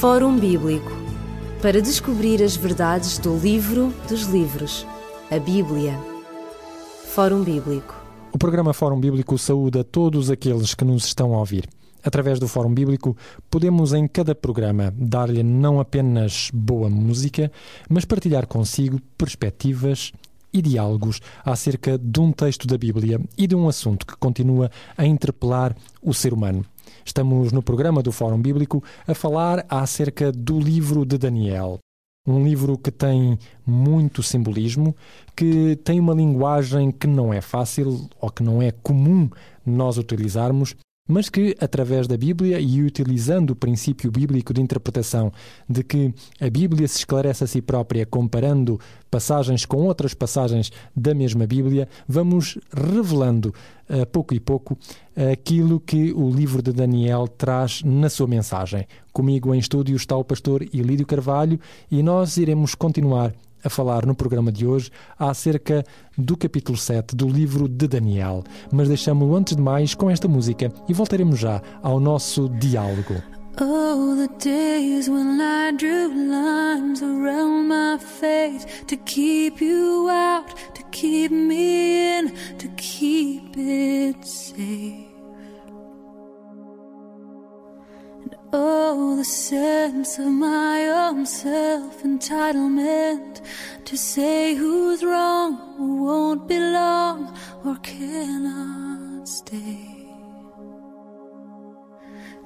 Fórum 0.00 0.38
Bíblico 0.38 0.90
para 1.62 1.80
descobrir 1.80 2.42
as 2.42 2.56
verdades 2.56 3.16
do 3.16 3.38
livro 3.38 3.94
dos 4.06 4.24
livros, 4.24 4.86
a 5.30 5.38
Bíblia. 5.38 5.98
Fórum 7.06 7.42
Bíblico. 7.42 7.94
O 8.32 8.36
programa 8.36 8.74
Fórum 8.74 9.00
Bíblico 9.00 9.38
saúda 9.38 9.82
todos 9.82 10.30
aqueles 10.30 10.74
que 10.74 10.84
nos 10.84 11.06
estão 11.06 11.32
a 11.32 11.38
ouvir. 11.38 11.66
Através 12.02 12.38
do 12.38 12.48
Fórum 12.48 12.74
Bíblico, 12.74 13.16
podemos 13.48 13.94
em 13.94 14.06
cada 14.06 14.34
programa 14.34 14.92
dar-lhe 14.94 15.42
não 15.42 15.80
apenas 15.80 16.50
boa 16.52 16.90
música, 16.90 17.50
mas 17.88 18.04
partilhar 18.04 18.46
consigo 18.46 19.00
perspectivas 19.16 20.12
e 20.52 20.60
diálogos 20.60 21.20
acerca 21.44 21.96
de 21.96 22.20
um 22.20 22.30
texto 22.30 22.66
da 22.66 22.76
Bíblia 22.76 23.20
e 23.38 23.46
de 23.46 23.54
um 23.54 23.68
assunto 23.68 24.04
que 24.04 24.16
continua 24.16 24.70
a 24.98 25.06
interpelar 25.06 25.74
o 26.02 26.12
ser 26.12 26.34
humano. 26.34 26.66
Estamos 27.04 27.52
no 27.52 27.62
programa 27.62 28.02
do 28.02 28.10
Fórum 28.10 28.40
Bíblico 28.40 28.82
a 29.06 29.14
falar 29.14 29.64
acerca 29.68 30.32
do 30.32 30.58
livro 30.58 31.04
de 31.04 31.18
Daniel. 31.18 31.78
Um 32.26 32.42
livro 32.42 32.78
que 32.78 32.90
tem 32.90 33.38
muito 33.66 34.22
simbolismo, 34.22 34.96
que 35.36 35.76
tem 35.84 36.00
uma 36.00 36.14
linguagem 36.14 36.90
que 36.90 37.06
não 37.06 37.34
é 37.34 37.42
fácil 37.42 38.08
ou 38.18 38.30
que 38.30 38.42
não 38.42 38.62
é 38.62 38.70
comum 38.70 39.28
nós 39.66 39.98
utilizarmos, 39.98 40.74
mas 41.06 41.28
que, 41.28 41.54
através 41.60 42.06
da 42.06 42.16
Bíblia 42.16 42.58
e 42.58 42.82
utilizando 42.82 43.50
o 43.50 43.56
princípio 43.56 44.10
bíblico 44.10 44.54
de 44.54 44.62
interpretação 44.62 45.30
de 45.68 45.84
que 45.84 46.14
a 46.40 46.48
Bíblia 46.48 46.88
se 46.88 46.98
esclarece 46.98 47.44
a 47.44 47.46
si 47.46 47.60
própria 47.60 48.06
comparando 48.06 48.80
passagens 49.10 49.66
com 49.66 49.82
outras 49.82 50.14
passagens 50.14 50.72
da 50.96 51.14
mesma 51.14 51.46
Bíblia, 51.46 51.86
vamos 52.08 52.58
revelando 52.72 53.54
a 53.86 53.98
eh, 53.98 54.04
pouco 54.06 54.32
e 54.32 54.40
pouco 54.40 54.78
aquilo 55.30 55.78
que 55.78 56.10
o 56.12 56.30
livro 56.30 56.62
de 56.62 56.72
Daniel 56.72 57.28
traz 57.28 57.82
na 57.84 58.08
sua 58.08 58.26
mensagem. 58.26 58.86
Comigo 59.12 59.54
em 59.54 59.58
estúdio 59.58 59.96
está 59.96 60.16
o 60.16 60.24
pastor 60.24 60.62
Ilídio 60.72 61.06
Carvalho 61.06 61.60
e 61.90 62.02
nós 62.02 62.38
iremos 62.38 62.74
continuar 62.74 63.34
a 63.64 63.70
falar 63.70 64.06
no 64.06 64.14
programa 64.14 64.52
de 64.52 64.66
hoje 64.66 64.90
acerca 65.18 65.84
do 66.16 66.36
capítulo 66.36 66.76
7 66.76 67.16
do 67.16 67.28
livro 67.28 67.68
de 67.68 67.88
Daniel. 67.88 68.44
Mas 68.72 68.88
deixamos-lo 68.88 69.34
antes 69.34 69.56
de 69.56 69.62
mais 69.62 69.94
com 69.94 70.10
esta 70.10 70.28
música 70.28 70.72
e 70.88 70.92
voltaremos 70.92 71.38
já 71.38 71.62
ao 71.82 71.98
nosso 71.98 72.48
diálogo. 72.48 73.14
Oh, 73.60 74.16
the 74.16 74.28
days 74.40 75.08
when 75.08 75.40
I 75.40 75.70
drew 75.70 76.08
lines 76.08 77.00
around 77.02 77.68
my 77.68 77.98
face 77.98 78.66
to 78.88 78.96
keep 78.96 79.60
you 79.60 80.08
out, 80.10 80.52
to 80.74 80.82
keep 80.90 81.30
me 81.30 82.18
in, 82.18 82.32
to 82.58 82.68
keep 82.76 83.56
it 83.56 84.26
safe. 84.26 85.13
Oh, 88.56 89.16
the 89.16 89.24
sense 89.24 90.16
of 90.20 90.28
my 90.28 90.86
own 90.86 91.26
self 91.26 92.04
entitlement 92.04 93.40
to 93.84 93.96
say 93.96 94.54
who's 94.54 95.02
wrong 95.04 95.50
or 95.80 96.04
won't 96.06 96.46
belong 96.46 97.36
or 97.64 97.74
cannot 97.82 99.26
stay. 99.26 100.06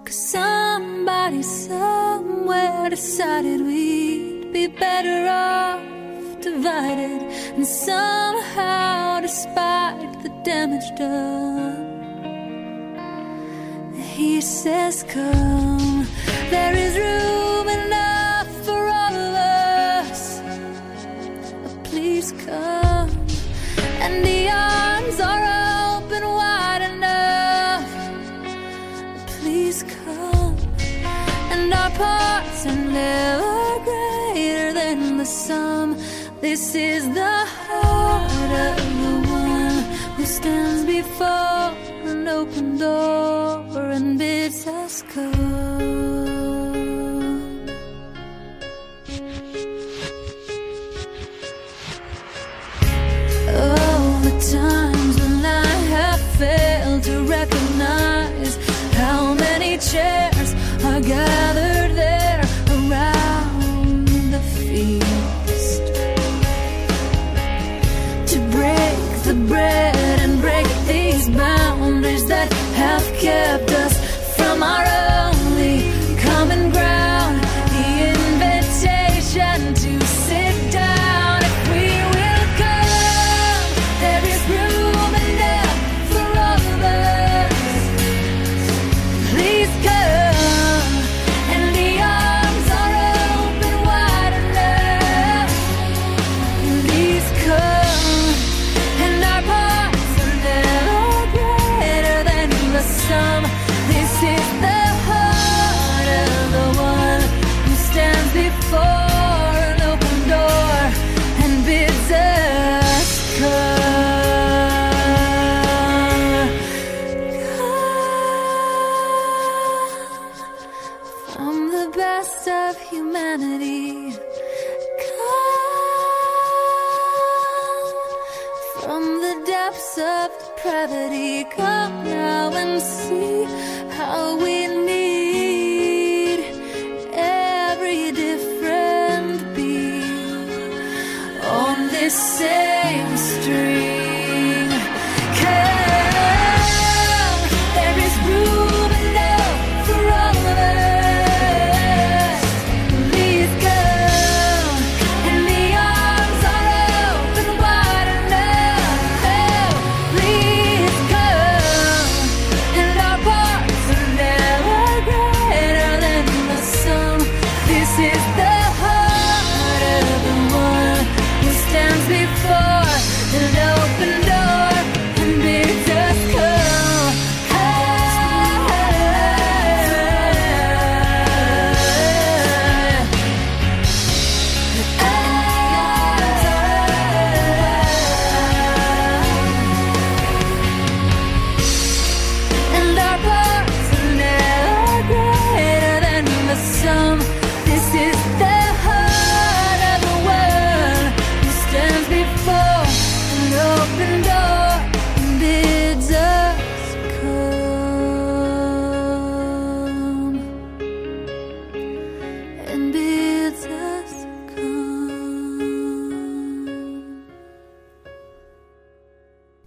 Cause 0.06 0.31
somebody 0.31 1.42
somewhere 1.42 2.89
decided 2.89 3.61
we'd 3.61 4.51
be 4.51 4.67
better 4.67 5.29
off 5.29 6.41
divided, 6.41 7.23
and 7.56 7.67
somehow, 7.67 9.20
despite 9.20 10.23
the 10.23 10.31
damage 10.42 10.89
done, 10.97 11.89
he 14.19 14.41
says, 14.41 15.05
Come, 15.05 15.88
there 16.50 16.74
is 16.74 16.96
room 16.96 17.68
enough 17.68 18.48
for 18.64 18.80
all 19.00 19.14
of 19.14 19.34
us. 20.04 20.41
Please 21.84 22.32
come, 22.46 23.10
and 24.05 24.24
the 24.24 24.48
arms 24.50 25.20
are 25.20 25.42
open 25.96 26.23
wide 26.40 26.83
enough. 26.92 27.89
Please 29.40 29.83
come, 30.05 30.56
and 31.52 31.73
our 31.73 31.90
parts 31.90 32.67
are 32.67 32.83
never 33.02 33.84
greater 33.89 34.73
than 34.73 35.18
the 35.18 35.27
sum. 35.27 35.96
This 36.40 36.74
is 36.74 37.02
the 37.20 37.36
heart 37.64 38.50
of 38.67 38.77
the 39.02 39.14
one 39.30 39.78
who 40.17 40.24
stands 40.24 40.84
before 40.84 41.37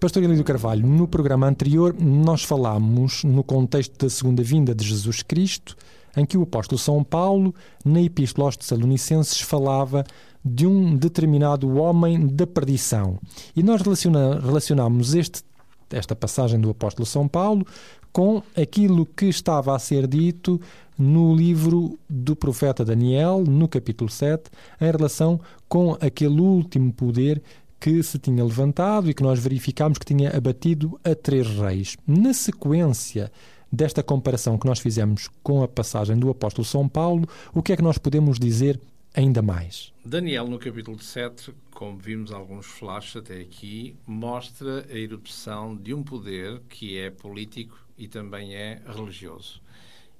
Pastor 0.01 0.23
Elídio 0.23 0.43
Carvalho, 0.43 0.83
no 0.87 1.07
programa 1.07 1.47
anterior 1.47 1.95
nós 1.99 2.43
falámos 2.43 3.23
no 3.23 3.43
contexto 3.43 4.03
da 4.03 4.09
segunda 4.09 4.41
vinda 4.41 4.73
de 4.73 4.83
Jesus 4.83 5.21
Cristo, 5.21 5.75
em 6.17 6.25
que 6.25 6.39
o 6.39 6.41
apóstolo 6.41 6.79
São 6.79 7.03
Paulo, 7.03 7.53
na 7.85 8.01
Epístola 8.01 8.47
aos 8.47 8.57
Tessalonicenses, 8.57 9.39
falava 9.41 10.03
de 10.43 10.65
um 10.65 10.97
determinado 10.97 11.77
homem 11.77 12.25
da 12.25 12.47
perdição. 12.47 13.19
E 13.55 13.61
nós 13.61 13.79
relaciona, 13.79 14.39
relacionámos 14.39 15.13
este, 15.13 15.43
esta 15.91 16.15
passagem 16.15 16.59
do 16.59 16.71
apóstolo 16.71 17.05
São 17.05 17.27
Paulo 17.27 17.63
com 18.11 18.41
aquilo 18.59 19.05
que 19.05 19.27
estava 19.27 19.75
a 19.75 19.79
ser 19.79 20.07
dito 20.07 20.59
no 20.97 21.35
livro 21.35 21.97
do 22.09 22.35
profeta 22.35 22.83
Daniel, 22.83 23.43
no 23.47 23.67
capítulo 23.67 24.09
7, 24.09 24.49
em 24.81 24.91
relação 24.91 25.39
com 25.69 25.95
aquele 26.01 26.41
último 26.41 26.91
poder 26.91 27.41
que 27.81 28.03
se 28.03 28.19
tinha 28.19 28.45
levantado 28.45 29.09
e 29.09 29.13
que 29.13 29.23
nós 29.23 29.39
verificámos 29.39 29.97
que 29.97 30.05
tinha 30.05 30.29
abatido 30.37 30.99
a 31.03 31.15
três 31.15 31.47
reis. 31.47 31.97
Na 32.05 32.31
sequência 32.31 33.31
desta 33.71 34.03
comparação 34.03 34.55
que 34.55 34.67
nós 34.67 34.77
fizemos 34.79 35.27
com 35.41 35.63
a 35.63 35.67
passagem 35.67 36.15
do 36.15 36.29
apóstolo 36.29 36.63
São 36.63 36.87
Paulo, 36.87 37.27
o 37.51 37.63
que 37.63 37.73
é 37.73 37.75
que 37.75 37.81
nós 37.81 37.97
podemos 37.97 38.37
dizer 38.37 38.79
ainda 39.15 39.41
mais? 39.41 39.91
Daniel, 40.05 40.47
no 40.47 40.59
capítulo 40.59 41.01
7, 41.01 41.51
como 41.71 41.97
vimos 41.97 42.31
alguns 42.31 42.67
flashes 42.67 43.15
até 43.15 43.39
aqui, 43.41 43.95
mostra 44.05 44.85
a 44.87 44.95
erupção 44.95 45.75
de 45.75 45.91
um 45.91 46.03
poder 46.03 46.61
que 46.69 46.99
é 46.99 47.09
político 47.09 47.83
e 47.97 48.07
também 48.07 48.53
é 48.53 48.79
religioso. 48.85 49.59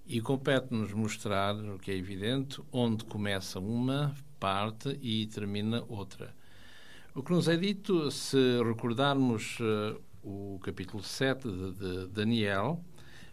E 0.07 0.19
compete-nos 0.19 0.93
mostrar, 0.93 1.53
o 1.53 1.77
que 1.77 1.91
é 1.91 1.95
evidente, 1.95 2.59
onde 2.71 3.05
começa 3.05 3.59
uma 3.59 4.15
parte 4.39 4.97
e 4.99 5.27
termina 5.27 5.83
outra. 5.87 6.40
O 7.13 7.21
que 7.21 7.33
nos 7.33 7.49
é 7.49 7.57
dito, 7.57 8.09
se 8.09 8.63
recordarmos 8.63 9.59
uh, 9.59 10.01
o 10.23 10.57
capítulo 10.63 11.03
7 11.03 11.45
de, 11.45 11.71
de 11.73 12.07
Daniel, 12.07 12.81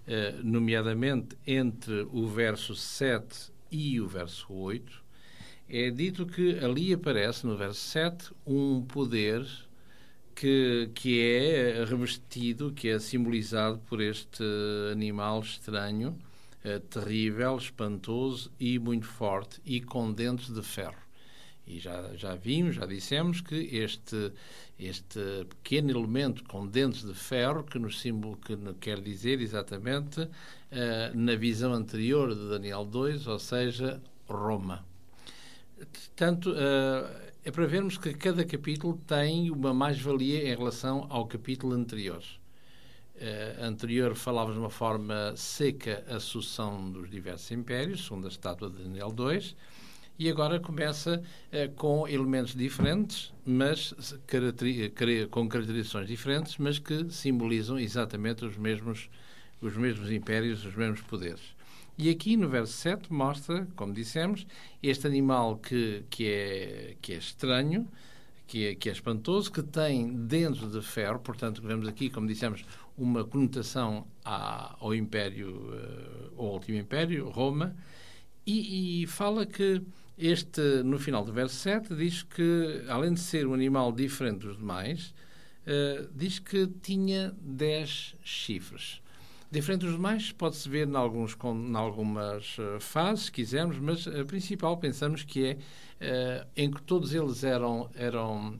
uh, 0.03 0.43
nomeadamente 0.43 1.39
entre 1.47 2.03
o 2.11 2.27
verso 2.27 2.75
7 2.75 3.53
e 3.71 4.01
o 4.01 4.09
verso 4.09 4.53
8, 4.53 5.05
é 5.69 5.91
dito 5.93 6.27
que 6.27 6.59
ali 6.59 6.93
aparece, 6.93 7.47
no 7.47 7.57
verso 7.57 7.81
7, 7.83 8.33
um 8.45 8.83
poder 8.83 9.47
que, 10.35 10.91
que 10.93 11.21
é 11.21 11.85
revestido, 11.85 12.73
que 12.73 12.89
é 12.89 12.99
simbolizado 12.99 13.79
por 13.89 14.01
este 14.01 14.43
animal 14.91 15.39
estranho, 15.39 16.19
uh, 16.65 16.81
terrível, 16.81 17.57
espantoso 17.57 18.51
e 18.59 18.77
muito 18.77 19.07
forte, 19.07 19.61
e 19.65 19.81
com 19.81 20.13
dentes 20.13 20.53
de 20.53 20.65
ferro. 20.65 21.08
E 21.69 21.79
já, 21.79 22.15
já 22.17 22.35
vimos, 22.35 22.76
já 22.76 22.87
dissemos 22.87 23.43
que 23.43 23.55
este, 23.55 24.32
este 24.79 25.20
pequeno 25.50 25.91
elemento 25.91 26.43
com 26.44 26.67
dentes 26.67 27.05
de 27.05 27.12
ferro, 27.12 27.62
que 27.62 27.79
nos 27.79 28.00
símbolo 28.00 28.38
que 28.38 28.56
quer 28.81 29.03
dizer 29.03 29.43
exatamente 29.43 30.23
uh, 30.23 30.29
na 31.15 31.37
visão 31.37 31.75
anterior 31.75 32.35
de 32.35 32.49
Daniel 32.49 32.87
2, 32.87 33.26
ou 33.26 33.38
seja, 33.38 34.00
Roma. 34.26 34.82
Portanto, 35.76 36.53
uh, 36.53 37.29
é 37.44 37.50
para 37.50 37.67
vermos 37.67 37.99
que 37.99 38.14
cada 38.14 38.47
capítulo 38.47 38.99
tem 39.06 39.50
uma 39.50 39.75
mais-valia 39.75 40.50
em 40.50 40.56
relação 40.56 41.06
ao 41.11 41.26
capítulo 41.26 41.75
anterior. 41.75 42.23
Uh, 43.17 43.62
anterior 43.62 44.14
falava 44.14 44.55
de 44.55 44.59
uma 44.59 44.71
forma 44.71 45.35
seca 45.37 46.03
a 46.09 46.19
sucessão 46.19 46.91
dos 46.91 47.11
diversos 47.11 47.50
impérios, 47.50 48.06
segundo 48.06 48.25
a 48.25 48.31
estátua 48.31 48.71
de 48.71 48.85
Daniel 48.85 49.11
2 49.11 49.55
e 50.19 50.29
agora 50.29 50.59
começa 50.59 51.23
eh, 51.53 51.69
com 51.69 52.09
elementos 52.09 52.55
diferentes, 52.55 53.32
mas 53.47 53.94
caracteri 54.26 54.93
com 55.31 55.49
caracterizações 55.49 56.09
diferentes, 56.09 56.59
mas 56.59 56.79
que 56.79 57.09
simbolizam 57.11 57.79
exatamente 57.79 58.44
os 58.44 58.56
mesmos, 58.56 59.09
os 59.61 59.76
mesmos 59.76 60.11
impérios, 60.11 60.65
os 60.65 60.75
mesmos 60.75 61.00
poderes. 61.03 61.56
E 61.97 62.11
aqui 62.11 62.37
no 62.37 62.49
verso 62.49 62.73
7 62.75 63.12
mostra, 63.12 63.67
como 63.75 63.93
dissemos, 63.93 64.47
este 64.82 65.06
animal 65.06 65.56
que, 65.59 66.05
que, 66.11 66.29
é, 66.29 66.97
que 67.00 67.12
é 67.12 67.17
estranho, 67.17 67.88
que 68.47 68.67
é, 68.69 68.75
que 68.75 68.88
é 68.88 68.93
espantoso, 68.93 69.53
que 69.53 69.62
tem 69.62 70.09
dentro 70.26 70.69
de 70.71 70.81
ferro, 70.81 71.19
portanto, 71.21 71.61
vemos 71.62 71.87
aqui, 71.87 72.09
como 72.09 72.26
dissemos, 72.26 72.64
uma 72.97 73.25
conotação 73.25 74.06
à, 74.25 74.76
ao 74.81 74.94
Império, 74.94 75.50
uh, 75.50 76.41
ao 76.41 76.55
último 76.55 76.79
Império, 76.79 77.29
Roma, 77.29 77.76
e, 78.47 79.03
e, 79.03 79.06
fala 79.06 79.44
que 79.44 79.82
este, 80.19 80.61
no 80.82 80.99
final 80.99 81.25
do 81.25 81.32
verso 81.32 81.55
7, 81.56 81.94
diz 81.94 82.23
que, 82.23 82.85
além 82.88 83.15
de 83.15 83.20
ser 83.20 83.47
um 83.47 83.55
animal 83.55 83.93
diferente 83.93 84.41
dos 84.41 84.56
demais, 84.56 85.15
uh, 85.67 86.09
diz 86.15 86.38
que 86.38 86.67
tinha 86.82 87.35
10 87.41 88.17
chifres. 88.23 89.00
Diferente 89.50 89.82
dos 89.82 89.93
demais, 89.93 90.32
pode-se 90.32 90.69
ver 90.69 90.88
em, 90.88 90.94
algumas 90.94 92.59
uh, 92.59 92.81
fases, 92.81 93.26
se 93.26 93.32
quisermos, 93.32 93.79
mas 93.79 94.06
a 94.09 94.25
principal 94.25 94.76
pensamos 94.76 95.23
que 95.23 95.44
é 95.44 95.53
uh, 95.55 96.49
em 96.56 96.71
que 96.71 96.82
todos 96.82 97.14
eles 97.14 97.44
eram, 97.44 97.88
eram 97.94 98.59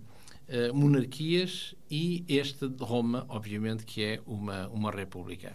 monarquias 0.73 1.75
e 1.91 2.25
este 2.27 2.67
de 2.71 2.83
Roma, 2.83 3.27
obviamente, 3.29 3.85
que 3.85 4.03
é 4.03 4.21
uma, 4.27 4.67
uma 4.69 4.91
república. 4.91 5.55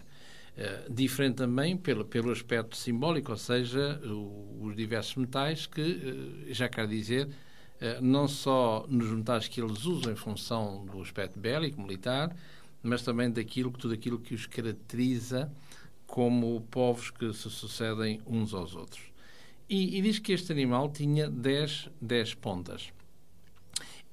Uh, 0.56 0.88
diferente 0.88 1.34
também 1.38 1.76
pelo, 1.76 2.04
pelo 2.04 2.30
aspecto 2.30 2.76
simbólico, 2.76 3.32
ou 3.32 3.36
seja, 3.36 4.00
o, 4.04 4.60
os 4.62 4.76
diversos 4.76 5.16
metais 5.16 5.66
que, 5.66 5.80
uh, 5.80 6.54
já 6.54 6.68
quer 6.68 6.86
dizer, 6.86 7.26
uh, 7.26 8.00
não 8.00 8.28
só 8.28 8.86
nos 8.88 9.10
metais 9.10 9.48
que 9.48 9.60
eles 9.60 9.84
usam 9.84 10.12
em 10.12 10.16
função 10.16 10.86
do 10.86 11.02
aspecto 11.02 11.40
bélico, 11.40 11.82
militar, 11.82 12.36
mas 12.84 13.02
também 13.02 13.32
daquilo, 13.32 13.72
tudo 13.72 13.94
aquilo 13.94 14.16
que 14.20 14.32
os 14.32 14.46
caracteriza 14.46 15.50
como 16.06 16.60
povos 16.70 17.10
que 17.10 17.32
se 17.32 17.50
sucedem 17.50 18.20
uns 18.24 18.54
aos 18.54 18.76
outros. 18.76 19.02
E, 19.68 19.98
e 19.98 20.02
diz 20.02 20.20
que 20.20 20.32
este 20.32 20.52
animal 20.52 20.88
tinha 20.88 21.28
10, 21.28 21.90
10 22.00 22.34
pontas. 22.34 22.92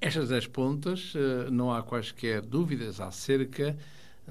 Estas 0.00 0.30
10 0.30 0.48
pontas, 0.48 1.12
não 1.52 1.72
há 1.72 1.82
quaisquer 1.82 2.40
dúvidas 2.40 2.98
acerca 2.98 3.78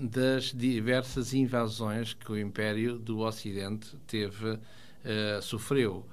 das 0.01 0.45
diversas 0.45 1.33
invasões 1.33 2.13
que 2.13 2.31
o 2.31 2.37
Império 2.37 2.97
do 2.97 3.19
Ocidente 3.19 3.95
teve, 4.07 4.53
uh, 4.53 5.41
sofreu 5.41 6.05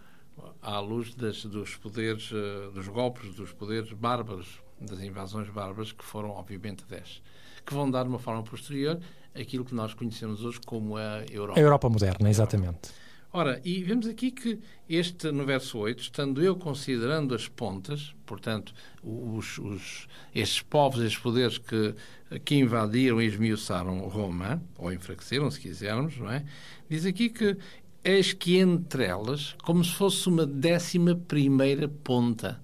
à 0.60 0.78
luz 0.78 1.14
das, 1.14 1.44
dos 1.44 1.76
poderes, 1.76 2.30
uh, 2.30 2.70
dos 2.72 2.86
golpes, 2.88 3.34
dos 3.34 3.52
poderes 3.52 3.92
bárbaros, 3.92 4.60
das 4.78 5.00
invasões 5.00 5.48
bárbaras, 5.48 5.92
que 5.92 6.04
foram, 6.04 6.30
obviamente, 6.30 6.84
10, 6.88 7.22
que 7.64 7.74
vão 7.74 7.90
dar, 7.90 8.06
uma 8.06 8.18
forma 8.18 8.42
posterior, 8.42 9.00
aquilo 9.34 9.64
que 9.64 9.74
nós 9.74 9.94
conhecemos 9.94 10.44
hoje 10.44 10.60
como 10.66 10.96
a 10.96 11.24
Europa. 11.30 11.58
A 11.58 11.62
Europa 11.62 11.88
moderna, 11.88 12.28
exatamente. 12.28 12.90
Ora, 13.30 13.60
e 13.62 13.82
vemos 13.82 14.06
aqui 14.06 14.30
que 14.30 14.58
este, 14.88 15.30
no 15.30 15.44
verso 15.44 15.78
8, 15.78 16.00
estando 16.00 16.42
eu 16.42 16.56
considerando 16.56 17.34
as 17.34 17.46
pontas, 17.46 18.14
portanto, 18.24 18.72
os, 19.02 19.58
os, 19.58 20.08
estes 20.34 20.62
povos, 20.62 21.00
estes 21.00 21.20
poderes 21.20 21.58
que, 21.58 21.94
que 22.42 22.54
invadiram 22.54 23.20
e 23.20 23.26
esmiuçaram 23.26 23.98
Roma, 24.08 24.62
ou 24.78 24.90
enfraqueceram, 24.90 25.50
se 25.50 25.60
quisermos, 25.60 26.16
não 26.16 26.30
é? 26.30 26.42
Diz 26.88 27.04
aqui 27.04 27.28
que 27.28 27.58
eis 28.02 28.32
que 28.32 28.56
entre 28.56 29.04
elas, 29.04 29.54
como 29.62 29.84
se 29.84 29.92
fosse 29.92 30.26
uma 30.26 30.46
décima 30.46 31.14
primeira 31.14 31.86
ponta, 31.86 32.58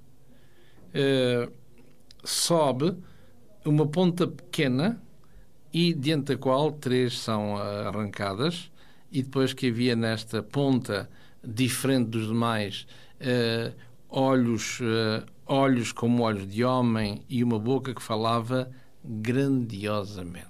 uh, 0.95 1.53
sobe 2.25 2.97
uma 3.67 3.87
ponta 3.87 4.27
pequena 4.27 5.03
e 5.71 5.93
diante 5.93 6.35
da 6.35 6.39
qual 6.39 6.73
três 6.73 7.19
são 7.19 7.57
arrancadas, 7.59 8.71
e 9.15 9.23
depois 9.23 9.53
que 9.53 9.69
havia 9.69 9.95
nesta 9.95 10.43
ponta, 10.43 11.09
diferente 11.43 12.09
dos 12.09 12.27
demais, 12.27 12.85
uh, 13.21 13.73
olhos, 14.09 14.81
uh, 14.81 15.25
olhos 15.47 15.93
como 15.93 16.25
olhos 16.25 16.51
de 16.51 16.65
homem 16.65 17.23
e 17.29 17.45
uma 17.45 17.61
boca 17.61 17.95
que 17.95 18.03
falava 18.03 18.69
grandiosamente. 19.05 20.49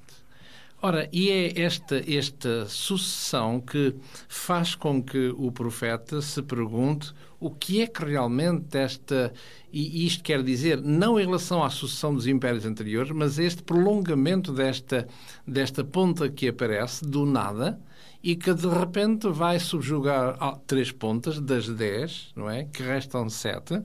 Ora, 0.80 1.08
e 1.12 1.30
é 1.30 1.60
esta, 1.60 2.02
esta 2.10 2.66
sucessão 2.66 3.60
que 3.60 3.94
faz 4.28 4.74
com 4.74 5.02
que 5.02 5.34
o 5.36 5.52
profeta 5.52 6.22
se 6.22 6.42
pergunte 6.42 7.12
o 7.38 7.50
que 7.50 7.82
é 7.82 7.86
que 7.86 8.02
realmente 8.02 8.78
esta. 8.78 9.32
E 9.70 10.06
isto 10.06 10.22
quer 10.22 10.42
dizer, 10.42 10.80
não 10.80 11.20
em 11.20 11.26
relação 11.26 11.62
à 11.62 11.68
sucessão 11.68 12.14
dos 12.14 12.26
impérios 12.26 12.64
anteriores, 12.64 13.10
mas 13.10 13.38
este 13.38 13.62
prolongamento 13.62 14.52
desta, 14.52 15.06
desta 15.46 15.84
ponta 15.84 16.30
que 16.30 16.48
aparece 16.48 17.04
do 17.04 17.26
nada 17.26 17.78
e 18.24 18.34
que 18.34 18.54
de 18.54 18.66
repente 18.66 19.28
vai 19.28 19.60
subjugar 19.60 20.38
três 20.66 20.90
pontas 20.90 21.38
das 21.38 21.68
dez, 21.68 22.32
não 22.34 22.48
é? 22.48 22.64
Que 22.64 22.82
restam 22.82 23.28
sete, 23.28 23.82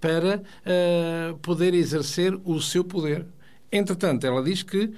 para 0.00 0.36
uh, 0.40 1.36
poder 1.38 1.74
exercer 1.74 2.38
o 2.44 2.60
seu 2.60 2.84
poder. 2.84 3.26
Entretanto, 3.72 4.24
ela 4.24 4.44
diz 4.44 4.62
que, 4.62 4.84
uh, 4.84 4.94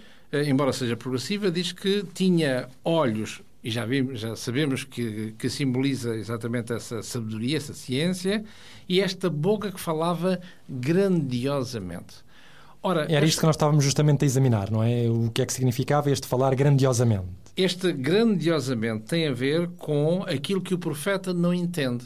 embora 0.46 0.74
seja 0.74 0.94
progressiva, 0.94 1.50
diz 1.50 1.72
que 1.72 2.04
tinha 2.12 2.68
olhos, 2.84 3.40
e 3.64 3.70
já, 3.70 3.86
vimos, 3.86 4.20
já 4.20 4.36
sabemos 4.36 4.84
que, 4.84 5.34
que 5.38 5.48
simboliza 5.48 6.14
exatamente 6.14 6.74
essa 6.74 7.02
sabedoria, 7.02 7.56
essa 7.56 7.72
ciência, 7.72 8.44
e 8.86 9.00
esta 9.00 9.30
boca 9.30 9.72
que 9.72 9.80
falava 9.80 10.38
grandiosamente. 10.68 12.16
Ora, 12.82 13.06
Era 13.10 13.24
isto 13.24 13.40
que 13.40 13.46
nós 13.46 13.56
estávamos 13.56 13.82
justamente 13.82 14.22
a 14.22 14.26
examinar, 14.26 14.70
não 14.70 14.82
é? 14.82 15.08
O 15.08 15.30
que 15.30 15.40
é 15.40 15.46
que 15.46 15.52
significava 15.54 16.10
este 16.10 16.26
falar 16.26 16.54
grandiosamente. 16.54 17.45
Este 17.56 17.90
grandiosamente 17.90 19.04
tem 19.04 19.28
a 19.28 19.32
ver 19.32 19.68
com 19.78 20.22
aquilo 20.24 20.60
que 20.60 20.74
o 20.74 20.78
profeta 20.78 21.32
não 21.32 21.54
entende. 21.54 22.04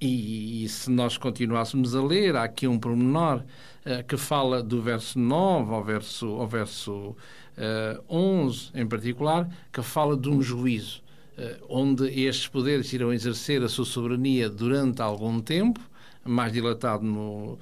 E, 0.00 0.64
e 0.64 0.68
se 0.68 0.90
nós 0.90 1.16
continuássemos 1.16 1.94
a 1.94 2.02
ler, 2.02 2.34
há 2.34 2.42
aqui 2.42 2.66
um 2.66 2.76
pormenor 2.76 3.44
eh, 3.84 4.02
que 4.02 4.16
fala 4.16 4.60
do 4.64 4.82
verso 4.82 5.16
9 5.16 5.72
ao 5.72 5.84
verso, 5.84 6.26
ao 6.26 6.48
verso 6.48 7.16
eh, 7.56 8.00
11, 8.10 8.70
em 8.74 8.84
particular, 8.84 9.48
que 9.72 9.80
fala 9.80 10.16
de 10.16 10.28
um 10.28 10.42
juízo, 10.42 11.04
eh, 11.38 11.56
onde 11.68 12.08
estes 12.08 12.48
poderes 12.48 12.92
irão 12.92 13.12
exercer 13.12 13.62
a 13.62 13.68
sua 13.68 13.84
soberania 13.84 14.50
durante 14.50 15.00
algum 15.00 15.40
tempo, 15.40 15.78
mais 16.24 16.52
dilatado 16.52 17.04
no, 17.04 17.58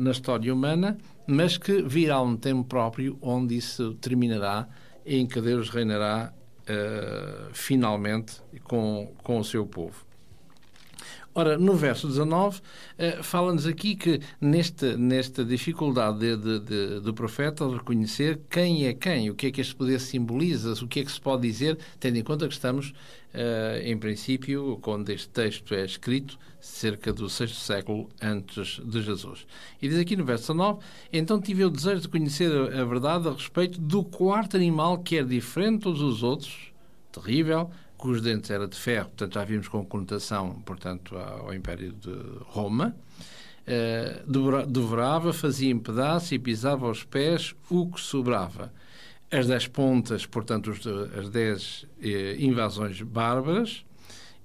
na 0.00 0.10
história 0.10 0.52
humana, 0.52 0.98
mas 1.28 1.58
que 1.58 1.82
virá 1.82 2.20
um 2.22 2.34
tempo 2.34 2.64
próprio 2.64 3.16
onde 3.20 3.56
isso 3.56 3.94
terminará, 4.00 4.66
em 5.04 5.26
que 5.26 5.40
Deus 5.40 5.70
reinará 5.70 6.32
eh, 6.66 7.48
finalmente 7.52 8.40
com, 8.62 9.12
com 9.22 9.38
o 9.38 9.44
seu 9.44 9.66
povo. 9.66 10.04
Ora, 11.36 11.58
no 11.58 11.74
verso 11.74 12.06
19, 12.06 12.60
eh, 12.96 13.20
fala-nos 13.20 13.66
aqui 13.66 13.96
que 13.96 14.20
neste, 14.40 14.96
nesta 14.96 15.44
dificuldade 15.44 16.20
de, 16.20 16.36
de, 16.36 16.60
de, 16.60 17.00
do 17.00 17.12
profeta 17.12 17.68
reconhecer 17.68 18.40
quem 18.48 18.86
é 18.86 18.94
quem, 18.94 19.30
o 19.30 19.34
que 19.34 19.48
é 19.48 19.50
que 19.50 19.60
este 19.60 19.74
poder 19.74 19.98
simboliza, 19.98 20.72
o 20.84 20.86
que 20.86 21.00
é 21.00 21.04
que 21.04 21.10
se 21.10 21.20
pode 21.20 21.42
dizer, 21.42 21.76
tendo 21.98 22.18
em 22.18 22.22
conta 22.22 22.46
que 22.46 22.54
estamos, 22.54 22.94
eh, 23.32 23.82
em 23.84 23.98
princípio, 23.98 24.78
quando 24.80 25.10
este 25.10 25.28
texto 25.28 25.74
é 25.74 25.84
escrito, 25.84 26.38
cerca 26.60 27.12
do 27.12 27.28
sexto 27.28 27.56
século 27.56 28.08
antes 28.22 28.80
de 28.84 29.02
Jesus. 29.02 29.44
E 29.82 29.88
diz 29.88 29.98
aqui 29.98 30.14
no 30.14 30.24
verso 30.24 30.52
19, 30.52 30.84
então 31.12 31.40
tive 31.40 31.64
o 31.64 31.70
desejo 31.70 32.02
de 32.02 32.08
conhecer 32.08 32.48
a, 32.52 32.84
verdade 32.84 33.26
a 33.26 33.32
respeito 33.32 33.80
do 33.80 34.04
quarto 34.04 34.56
animal 34.56 34.98
que 34.98 35.18
é 35.18 35.24
diferente 35.24 35.78
de 35.78 35.82
todos 35.82 36.00
os 36.00 36.22
outros, 36.22 36.72
terrível, 37.10 37.70
cujos 38.04 38.20
dentes 38.20 38.50
era 38.50 38.68
de 38.68 38.76
ferro, 38.76 39.06
portanto 39.06 39.32
já 39.32 39.44
vimos 39.44 39.66
com 39.66 39.82
conotação, 39.82 40.60
portanto, 40.60 41.16
ao 41.16 41.54
Império 41.54 41.90
de 41.90 42.14
Roma. 42.42 42.94
Uh, 43.66 44.66
devorava, 44.66 45.32
fazia 45.32 45.70
em 45.70 45.78
pedaços 45.78 46.30
e 46.32 46.38
pisava 46.38 46.86
aos 46.86 47.02
pés 47.02 47.54
o 47.70 47.90
que 47.90 47.98
sobrava. 47.98 48.70
As 49.30 49.46
dez 49.46 49.66
pontas, 49.66 50.26
portanto, 50.26 50.70
os, 50.70 50.86
as 51.18 51.30
dez 51.30 51.86
eh, 51.98 52.36
invasões 52.38 53.00
bárbaras, 53.00 53.86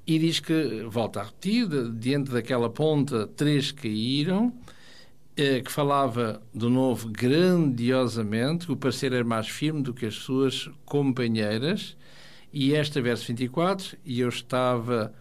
e 0.08 0.18
diz 0.18 0.40
que, 0.40 0.84
volta 0.90 1.20
a 1.20 1.24
repetir, 1.26 1.68
diante 1.96 2.32
daquela 2.32 2.70
ponta, 2.70 3.28
três 3.28 3.74
caíram, 3.74 4.54
eh, 5.36 5.60
que 5.60 5.70
falava, 5.72 6.42
de 6.56 6.70
novo, 6.70 7.10
grandiosamente, 7.10 8.68
que 8.68 8.72
o 8.72 8.78
parecer 8.78 9.12
era 9.12 9.26
mais 9.26 9.50
firme 9.50 9.84
do 9.84 9.94
que 9.94 10.06
as 10.06 10.16
suas 10.16 10.72
companheiras, 10.86 11.98
e 12.52 12.74
este 12.74 13.02
verso 13.02 13.26
24, 13.28 13.98
e 14.06 14.20
eu 14.22 14.30
estava 14.30 15.14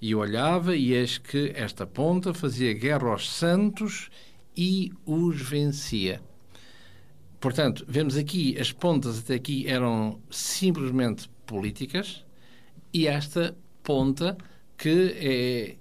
e 0.00 0.14
olhava, 0.14 0.76
e 0.76 0.92
eis 0.92 1.18
que 1.18 1.52
esta 1.54 1.86
ponta 1.86 2.32
fazia 2.34 2.72
guerra 2.74 3.08
aos 3.10 3.30
santos 3.30 4.10
e 4.56 4.92
os 5.04 5.40
vencia. 5.40 6.20
Portanto, 7.40 7.84
vemos 7.86 8.16
aqui, 8.16 8.58
as 8.58 8.72
pontas 8.72 9.18
até 9.18 9.34
aqui 9.34 9.66
eram 9.68 10.18
simplesmente 10.30 11.28
políticas, 11.46 12.24
e 12.92 13.06
esta 13.06 13.56
ponta 13.82 14.36
que 14.76 15.14
é, 15.18 15.76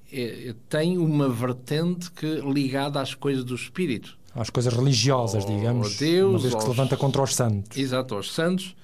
é, 0.50 0.56
tem 0.70 0.98
uma 0.98 1.28
vertente 1.30 2.12
que 2.12 2.26
ligada 2.42 3.02
às 3.02 3.14
coisas 3.14 3.44
do 3.44 3.56
espírito. 3.56 4.18
Às 4.34 4.50
coisas 4.50 4.74
religiosas, 4.74 5.44
Oh, 5.46 5.48
digamos. 5.48 5.98
Deus, 5.98 6.32
uma 6.32 6.40
vez 6.40 6.50
que 6.54 6.56
aos- 6.56 6.64
se 6.64 6.70
levanta 6.70 6.98
contra 6.98 7.22
os 7.22 7.34
santos. 7.36 7.78
Exato, 7.78 8.16
aos 8.16 8.34
santos. 8.34 8.76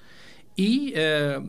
E 0.56 0.92
eh, 0.94 1.42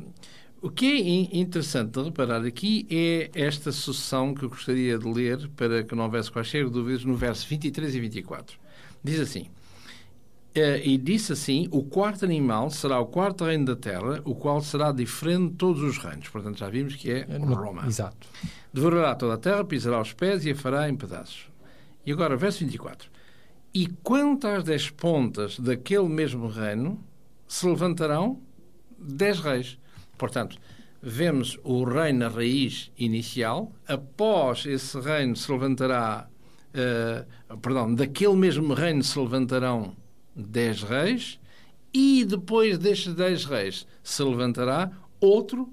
o 0.63 0.70
que 0.72 0.86
é 0.86 1.00
in- 1.00 1.29
interessante 1.34 1.91
de 1.91 2.03
reparar 2.03 2.43
aqui 2.46 2.88
é 2.89 3.29
esta 3.36 3.72
sucessão 3.72 4.34
que 4.34 4.43
eu 4.46 4.50
gostaria 4.50 4.98
de 4.98 5.08
ler 5.08 5.50
para 5.55 5.84
que 5.84 5.93
não 5.93 6.05
houvesse 6.05 6.32
quaisquer 6.32 6.70
dúvidas 6.70 7.03
no 7.05 7.15
verso 7.15 7.48
23 7.48 7.93
e 7.93 8.00
24. 8.00 8.58
Diz 9.03 9.20
assim: 9.20 9.48
eh, 10.55 10.82
E 10.88 10.98
disse 10.98 11.34
assim: 11.34 11.67
O 11.72 11.84
quarto 11.84 12.24
animal 12.25 12.70
será 12.70 13.00
o 13.00 13.05
quarto 13.05 13.43
reino 13.46 13.65
da 13.65 13.75
terra, 13.75 14.22
o 14.24 14.34
qual 14.34 14.62
será 14.62 14.91
diferente 14.91 15.51
de 15.51 15.58
todos 15.58 15.82
os 15.84 15.98
reinos. 15.98 16.29
Portanto, 16.29 16.58
já 16.58 16.70
vimos 16.70 16.96
que 16.96 17.12
é 17.12 17.25
No- 17.38 17.53
Roma. 17.53 17.86
Exato. 17.86 18.27
Devorará 18.74 19.13
toda 19.15 19.34
a 19.36 19.38
terra, 19.38 19.63
pisará 19.65 20.01
os 20.01 20.13
pés 20.13 20.46
e 20.46 20.51
a 20.51 20.55
fará 20.55 20.89
em 20.89 20.96
pedaços. 20.96 21.48
E 22.05 22.12
agora, 22.12 22.36
verso 22.36 22.60
24. 22.60 23.10
E 23.74 23.88
quanto 24.01 24.48
às 24.48 24.63
dez 24.63 24.89
pontas 24.89 25.60
daquele 25.60 26.08
mesmo 26.08 26.48
reino, 26.48 27.03
se 27.48 27.67
levantarão 27.67 28.39
dez 28.98 29.39
reis. 29.39 29.77
Portanto, 30.17 30.58
vemos 31.01 31.60
o 31.63 31.84
reino 31.84 32.20
na 32.20 32.27
raiz 32.29 32.91
inicial. 32.98 33.74
Após 33.88 34.65
esse 34.65 35.00
reino 35.00 35.36
se 35.36 35.51
levantará, 35.51 36.29
eh, 36.74 37.25
perdão, 37.62 37.93
daquele 37.93 38.36
mesmo 38.36 38.74
reino 38.74 39.03
se 39.03 39.20
levantarão 39.20 39.96
dez 40.36 40.84
reis. 40.84 41.39
E 41.93 42.25
depois 42.25 42.77
destes 42.77 43.13
dez 43.13 43.46
reis 43.46 43.86
se 44.03 44.24
levantará 44.24 44.91
outro 45.20 45.73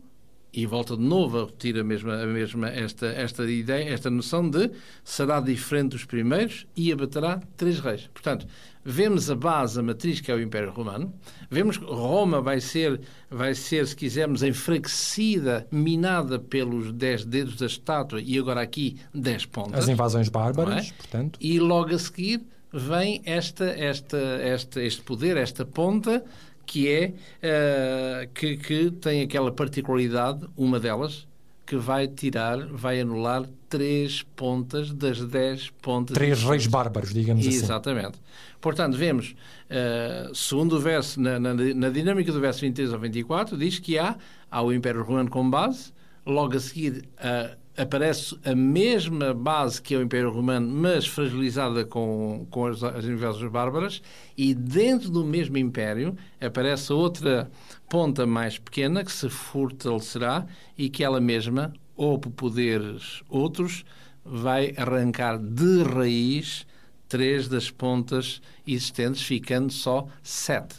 e 0.52 0.66
volta 0.66 0.96
de 0.96 1.02
novo 1.02 1.38
a 1.38 1.44
repetir 1.44 1.78
a 1.78 1.84
mesma, 1.84 2.22
a 2.22 2.26
mesma 2.26 2.68
esta, 2.68 3.06
esta 3.06 3.44
ideia, 3.44 3.92
esta 3.92 4.10
noção 4.10 4.48
de 4.48 4.70
será 5.04 5.40
diferente 5.40 5.90
dos 5.90 6.04
primeiros 6.04 6.66
e 6.76 6.92
abaterá 6.92 7.40
três 7.56 7.78
reis. 7.78 8.08
Portanto, 8.12 8.46
vemos 8.84 9.30
a 9.30 9.34
base, 9.34 9.78
a 9.78 9.82
matriz 9.82 10.20
que 10.20 10.30
é 10.30 10.34
o 10.34 10.40
Império 10.40 10.70
Romano, 10.70 11.12
vemos 11.50 11.76
que 11.76 11.84
Roma 11.84 12.40
vai 12.40 12.60
ser, 12.60 13.00
vai 13.30 13.54
ser, 13.54 13.86
se 13.86 13.94
quisermos, 13.94 14.42
enfraquecida, 14.42 15.66
minada 15.70 16.38
pelos 16.38 16.92
dez 16.92 17.24
dedos 17.24 17.56
da 17.56 17.66
estátua 17.66 18.20
e 18.20 18.38
agora 18.38 18.60
aqui 18.60 18.96
dez 19.14 19.46
pontas. 19.46 19.84
As 19.84 19.88
invasões 19.88 20.28
bárbaras, 20.28 20.74
Não 20.74 20.82
é? 20.82 20.92
portanto. 20.96 21.38
E 21.40 21.58
logo 21.60 21.94
a 21.94 21.98
seguir 21.98 22.42
vem 22.72 23.20
esta, 23.24 23.64
esta, 23.64 24.16
esta, 24.16 24.82
este 24.82 25.02
poder, 25.02 25.36
esta 25.36 25.64
ponta, 25.64 26.24
que 26.70 26.88
é 26.88 27.14
eh, 27.42 28.28
que, 28.32 28.56
que 28.56 28.92
tem 28.92 29.22
aquela 29.22 29.50
particularidade, 29.50 30.46
uma 30.56 30.78
delas, 30.78 31.26
que 31.66 31.74
vai 31.74 32.06
tirar, 32.06 32.64
vai 32.68 33.00
anular 33.00 33.44
três 33.68 34.22
pontas 34.36 34.92
das 34.92 35.20
dez 35.20 35.68
pontas. 35.82 36.14
Três 36.14 36.40
reis 36.44 36.68
bárbaros, 36.68 37.12
digamos 37.12 37.44
assim. 37.44 37.56
Exatamente. 37.56 38.20
Portanto, 38.60 38.96
vemos, 38.96 39.34
eh, 39.68 40.30
segundo 40.32 40.76
o 40.76 40.78
verso, 40.78 41.20
na, 41.20 41.40
na, 41.40 41.54
na 41.54 41.88
dinâmica 41.90 42.30
do 42.30 42.38
verso 42.38 42.60
23 42.60 42.92
ao 42.92 43.00
24, 43.00 43.58
diz 43.58 43.80
que 43.80 43.98
há, 43.98 44.16
há 44.48 44.62
o 44.62 44.72
Império 44.72 45.02
Romano 45.02 45.28
como 45.28 45.50
base, 45.50 45.92
logo 46.24 46.56
a 46.56 46.60
seguir 46.60 47.04
eh, 47.18 47.56
aparece 47.80 48.38
a 48.44 48.54
mesma 48.54 49.32
base 49.32 49.80
que 49.80 49.94
é 49.94 49.98
o 49.98 50.02
Império 50.02 50.30
Romano, 50.30 50.68
mas 50.68 51.06
fragilizada 51.06 51.84
com, 51.84 52.46
com 52.50 52.66
as, 52.66 52.82
as 52.82 53.04
invasões 53.06 53.50
bárbaras, 53.50 54.02
e 54.36 54.54
dentro 54.54 55.10
do 55.10 55.24
mesmo 55.24 55.56
Império 55.56 56.14
aparece 56.40 56.92
outra 56.92 57.50
ponta 57.88 58.26
mais 58.26 58.58
pequena 58.58 59.02
que 59.02 59.10
se 59.10 59.30
fortalecerá 59.30 60.46
e 60.76 60.90
que 60.90 61.02
ela 61.02 61.20
mesma, 61.20 61.72
ou 61.96 62.18
por 62.18 62.30
poderes 62.30 63.22
outros, 63.28 63.84
vai 64.24 64.74
arrancar 64.76 65.38
de 65.38 65.82
raiz 65.82 66.66
três 67.08 67.48
das 67.48 67.70
pontas 67.70 68.42
existentes, 68.66 69.22
ficando 69.22 69.72
só 69.72 70.06
sete. 70.22 70.76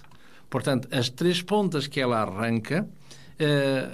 Portanto, 0.50 0.88
as 0.92 1.10
três 1.10 1.42
pontas 1.42 1.88
que 1.88 2.00
ela 2.00 2.22
arranca 2.22 2.88
eh, 3.40 3.90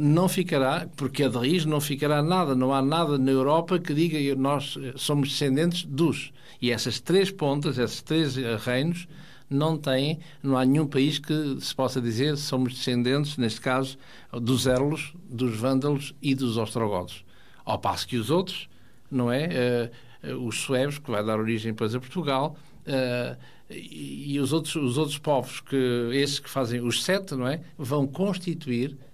não 0.00 0.28
ficará, 0.28 0.88
porque 0.96 1.24
a 1.24 1.28
de 1.28 1.36
raiz 1.36 1.64
não 1.64 1.80
ficará 1.80 2.22
nada, 2.22 2.54
não 2.54 2.72
há 2.72 2.80
nada 2.80 3.18
na 3.18 3.30
Europa 3.30 3.78
que 3.78 3.92
diga 3.92 4.18
que 4.18 4.34
nós 4.34 4.78
eh, 4.80 4.92
somos 4.96 5.30
descendentes 5.30 5.84
dos. 5.84 6.32
E 6.60 6.70
essas 6.70 7.00
três 7.00 7.30
pontas, 7.30 7.78
esses 7.78 8.00
três 8.02 8.38
eh, 8.38 8.56
reinos, 8.56 9.06
não 9.50 9.76
têm, 9.76 10.20
não 10.42 10.56
há 10.56 10.64
nenhum 10.64 10.86
país 10.86 11.18
que 11.18 11.58
se 11.60 11.74
possa 11.74 12.00
dizer 12.00 12.36
somos 12.36 12.74
descendentes, 12.74 13.36
neste 13.36 13.60
caso, 13.60 13.98
dos 14.32 14.66
Érlos, 14.66 15.12
dos 15.28 15.56
Vândalos 15.56 16.14
e 16.22 16.34
dos 16.34 16.56
Ostrogodos. 16.56 17.24
Ao 17.64 17.78
passo 17.78 18.08
que 18.08 18.16
os 18.16 18.30
outros, 18.30 18.68
não 19.10 19.30
é? 19.30 19.44
Eh, 19.44 19.90
eh, 20.22 20.34
os 20.34 20.60
suevos, 20.60 20.98
que 20.98 21.10
vai 21.10 21.24
dar 21.24 21.38
origem 21.38 21.72
depois 21.72 21.94
a 21.94 22.00
Portugal, 22.00 22.56
eh, 22.86 23.36
e, 23.70 24.34
e 24.34 24.40
os, 24.40 24.52
outros, 24.52 24.76
os 24.76 24.98
outros 24.98 25.18
povos, 25.18 25.60
que 25.60 26.10
esses 26.12 26.38
que 26.38 26.48
fazem 26.48 26.80
os 26.80 27.02
sete, 27.02 27.34
não 27.34 27.46
é? 27.46 27.60
Vão 27.76 28.06
constituir 28.06 28.90
eh, 28.92 29.11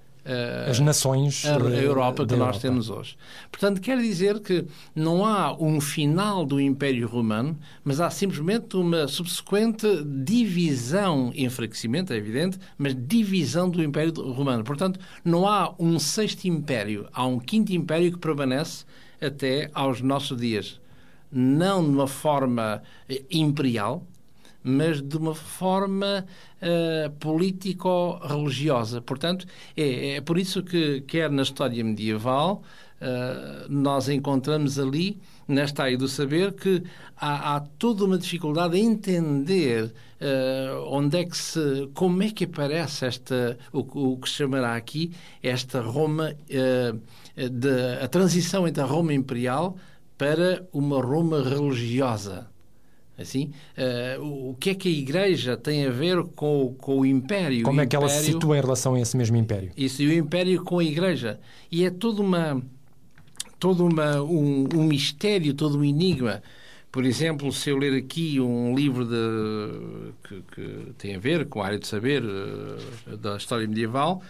As 0.68 0.78
nações 0.78 1.44
a, 1.46 1.56
a 1.56 1.70
eh, 1.70 1.84
Europa 1.84 2.26
que 2.26 2.36
nós 2.36 2.56
Europa. 2.56 2.60
temos 2.60 2.90
hoje. 2.90 3.16
Portanto, 3.50 3.80
quer 3.80 3.98
dizer 3.98 4.40
que 4.40 4.66
não 4.94 5.24
há 5.24 5.56
um 5.58 5.80
final 5.80 6.44
do 6.44 6.60
Império 6.60 7.08
Romano, 7.08 7.58
mas 7.82 8.00
há 8.00 8.10
simplesmente 8.10 8.76
uma 8.76 9.08
subsequente 9.08 9.86
divisão, 10.04 11.32
enfraquecimento, 11.34 12.12
é 12.12 12.16
evidente, 12.16 12.58
mas 12.76 12.94
divisão 12.94 13.70
do 13.70 13.82
Império 13.82 14.12
Romano. 14.32 14.62
Portanto, 14.64 15.00
não 15.24 15.48
há 15.48 15.74
um 15.78 15.98
sexto 15.98 16.44
império, 16.44 17.08
há 17.12 17.26
um 17.26 17.38
quinto 17.38 17.72
império 17.72 18.12
que 18.12 18.18
permanece 18.18 18.84
até 19.20 19.70
aos 19.72 20.00
nossos 20.00 20.38
dias. 20.38 20.80
Não 21.30 21.82
de 21.82 21.90
uma 21.90 22.06
forma 22.06 22.82
eh, 23.08 23.22
imperial, 23.30 24.06
mas 24.62 25.00
de 25.00 25.16
uma 25.16 25.34
forma 25.34 26.26
eh, 26.60 27.10
político-religiosa. 27.20 29.00
Portanto, 29.00 29.46
é, 29.76 30.16
é 30.16 30.20
por 30.20 30.38
isso 30.38 30.62
que, 30.62 31.00
quer 31.02 31.30
na 31.30 31.42
história 31.42 31.82
medieval, 31.84 32.62
eh, 33.00 33.66
nós 33.68 34.08
encontramos 34.08 34.78
ali, 34.78 35.18
nesta 35.46 35.84
área 35.84 35.96
do 35.96 36.08
saber, 36.08 36.52
que 36.52 36.82
há, 37.16 37.56
há 37.56 37.60
toda 37.60 38.04
uma 38.04 38.18
dificuldade 38.18 38.76
em 38.76 38.86
entender 38.86 39.92
eh, 40.20 40.70
onde 40.86 41.18
é 41.18 41.24
que 41.24 41.36
se, 41.36 41.88
como 41.94 42.22
é 42.22 42.30
que 42.30 42.44
aparece 42.44 43.06
esta, 43.06 43.56
o, 43.72 44.12
o 44.12 44.18
que 44.18 44.28
se 44.28 44.36
chamará 44.36 44.74
aqui, 44.74 45.12
esta 45.42 45.80
Roma, 45.80 46.34
de, 47.36 48.02
a 48.02 48.08
transição 48.08 48.66
entre 48.66 48.82
a 48.82 48.86
Roma 48.86 49.14
imperial 49.14 49.76
para 50.18 50.66
uma 50.72 51.00
Roma 51.00 51.42
religiosa. 51.42 52.48
Assim, 53.18 53.50
eh, 53.76 54.16
o 54.20 54.50
o 54.50 54.54
que 54.54 54.70
é 54.70 54.74
que 54.74 54.88
a 54.88 54.92
Igreja 54.92 55.56
tem 55.56 55.84
a 55.86 55.90
ver 55.90 56.22
com, 56.36 56.66
o- 56.66 56.74
com 56.74 57.00
o 57.00 57.06
Império? 57.06 57.64
Como 57.64 57.80
O 57.80 57.82
é 57.82 57.86
que 57.86 57.96
ela 57.96 58.08
se 58.08 58.16
Império- 58.18 58.32
situa 58.34 58.56
em 58.56 58.60
relação 58.60 58.94
a 58.94 59.00
esse 59.00 59.16
mesmo 59.16 59.36
império? 59.36 59.70
isso, 59.76 60.02
e 60.02 60.06
o 60.08 60.12
Império 60.12 60.62
com 60.62 60.78
a 60.78 60.84
Igreja. 60.84 61.40
E 61.70 61.84
é 61.84 61.90
toda 61.90 62.22
uma, 62.22 62.62
todo 63.58 63.84
uma, 63.84 64.22
um, 64.22 64.68
um 64.74 64.84
mistério, 64.84 65.52
todo 65.52 65.78
um 65.78 65.84
enigma. 65.84 66.42
Por 66.90 67.04
exemplo, 67.04 67.52
se 67.52 67.68
eu 67.70 67.76
ler 67.76 67.92
aqui 67.94 68.40
um 68.40 68.74
livro 68.74 69.04
de, 69.04 70.12
que, 70.26 70.42
que 70.54 70.92
tem 70.96 71.14
a 71.16 71.18
ver 71.18 71.46
com 71.46 71.60
a 71.60 71.66
área 71.66 71.78
de 71.78 71.86
saber 71.86 72.22
eh, 72.24 73.16
da 73.16 73.36
história 73.36 73.66
medieval, 73.68 74.22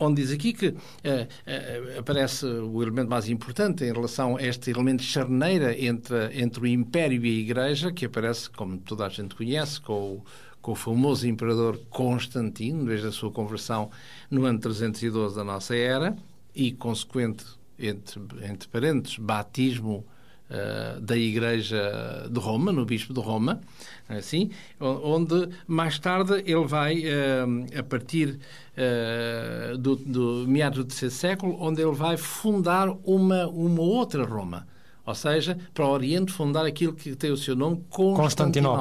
onde 0.00 0.22
diz 0.22 0.32
aqui 0.32 0.54
que 0.54 0.74
eh, 1.04 1.28
eh, 1.46 1.96
aparece 1.98 2.46
o 2.46 2.82
elemento 2.82 3.10
mais 3.10 3.28
importante 3.28 3.84
em 3.84 3.92
relação 3.92 4.36
a 4.36 4.42
este 4.42 4.70
elemento 4.70 5.02
charneira 5.02 5.78
entre, 5.78 6.40
entre 6.40 6.62
o 6.62 6.66
Império 6.66 7.24
e 7.24 7.28
a 7.28 7.40
Igreja, 7.40 7.92
que 7.92 8.06
aparece, 8.06 8.48
como 8.48 8.78
toda 8.78 9.04
a 9.04 9.08
gente 9.10 9.34
conhece, 9.34 9.78
com 9.80 10.14
o, 10.14 10.24
com 10.62 10.72
o 10.72 10.74
famoso 10.74 11.28
imperador 11.28 11.78
Constantino, 11.90 12.86
desde 12.86 13.08
a 13.08 13.12
sua 13.12 13.30
conversão 13.30 13.90
no 14.30 14.46
ano 14.46 14.58
312 14.58 15.36
da 15.36 15.44
nossa 15.44 15.76
era, 15.76 16.16
e 16.54 16.72
consequente, 16.72 17.44
entre, 17.78 18.20
entre 18.42 18.68
parentes, 18.68 19.18
batismo 19.18 20.06
eh, 20.50 20.98
da 21.00 21.16
Igreja 21.16 22.28
de 22.30 22.38
Roma, 22.40 22.72
no 22.72 22.84
Bispo 22.84 23.14
de 23.14 23.20
Roma, 23.20 23.60
assim, 24.08 24.50
o- 24.80 25.14
onde 25.14 25.48
mais 25.66 25.98
tarde 25.98 26.42
ele 26.44 26.66
vai, 26.66 27.02
eh, 27.04 27.78
a 27.78 27.82
partir 27.82 28.38
eh, 28.76 29.74
do, 29.78 29.96
do 29.96 30.44
meados 30.48 30.78
do 30.78 30.84
terceiro 30.84 31.14
século, 31.14 31.56
onde 31.60 31.80
ele 31.82 31.94
vai 31.94 32.16
fundar 32.16 32.88
uma, 33.04 33.46
uma 33.48 33.80
outra 33.82 34.24
Roma. 34.24 34.66
Ou 35.06 35.14
seja, 35.14 35.56
para 35.74 35.84
o 35.86 35.90
Oriente 35.90 36.32
fundar 36.32 36.64
aquilo 36.66 36.92
que 36.92 37.14
tem 37.16 37.30
o 37.30 37.36
seu 37.36 37.56
nome, 37.56 37.82
Constantinopla. 37.88 38.22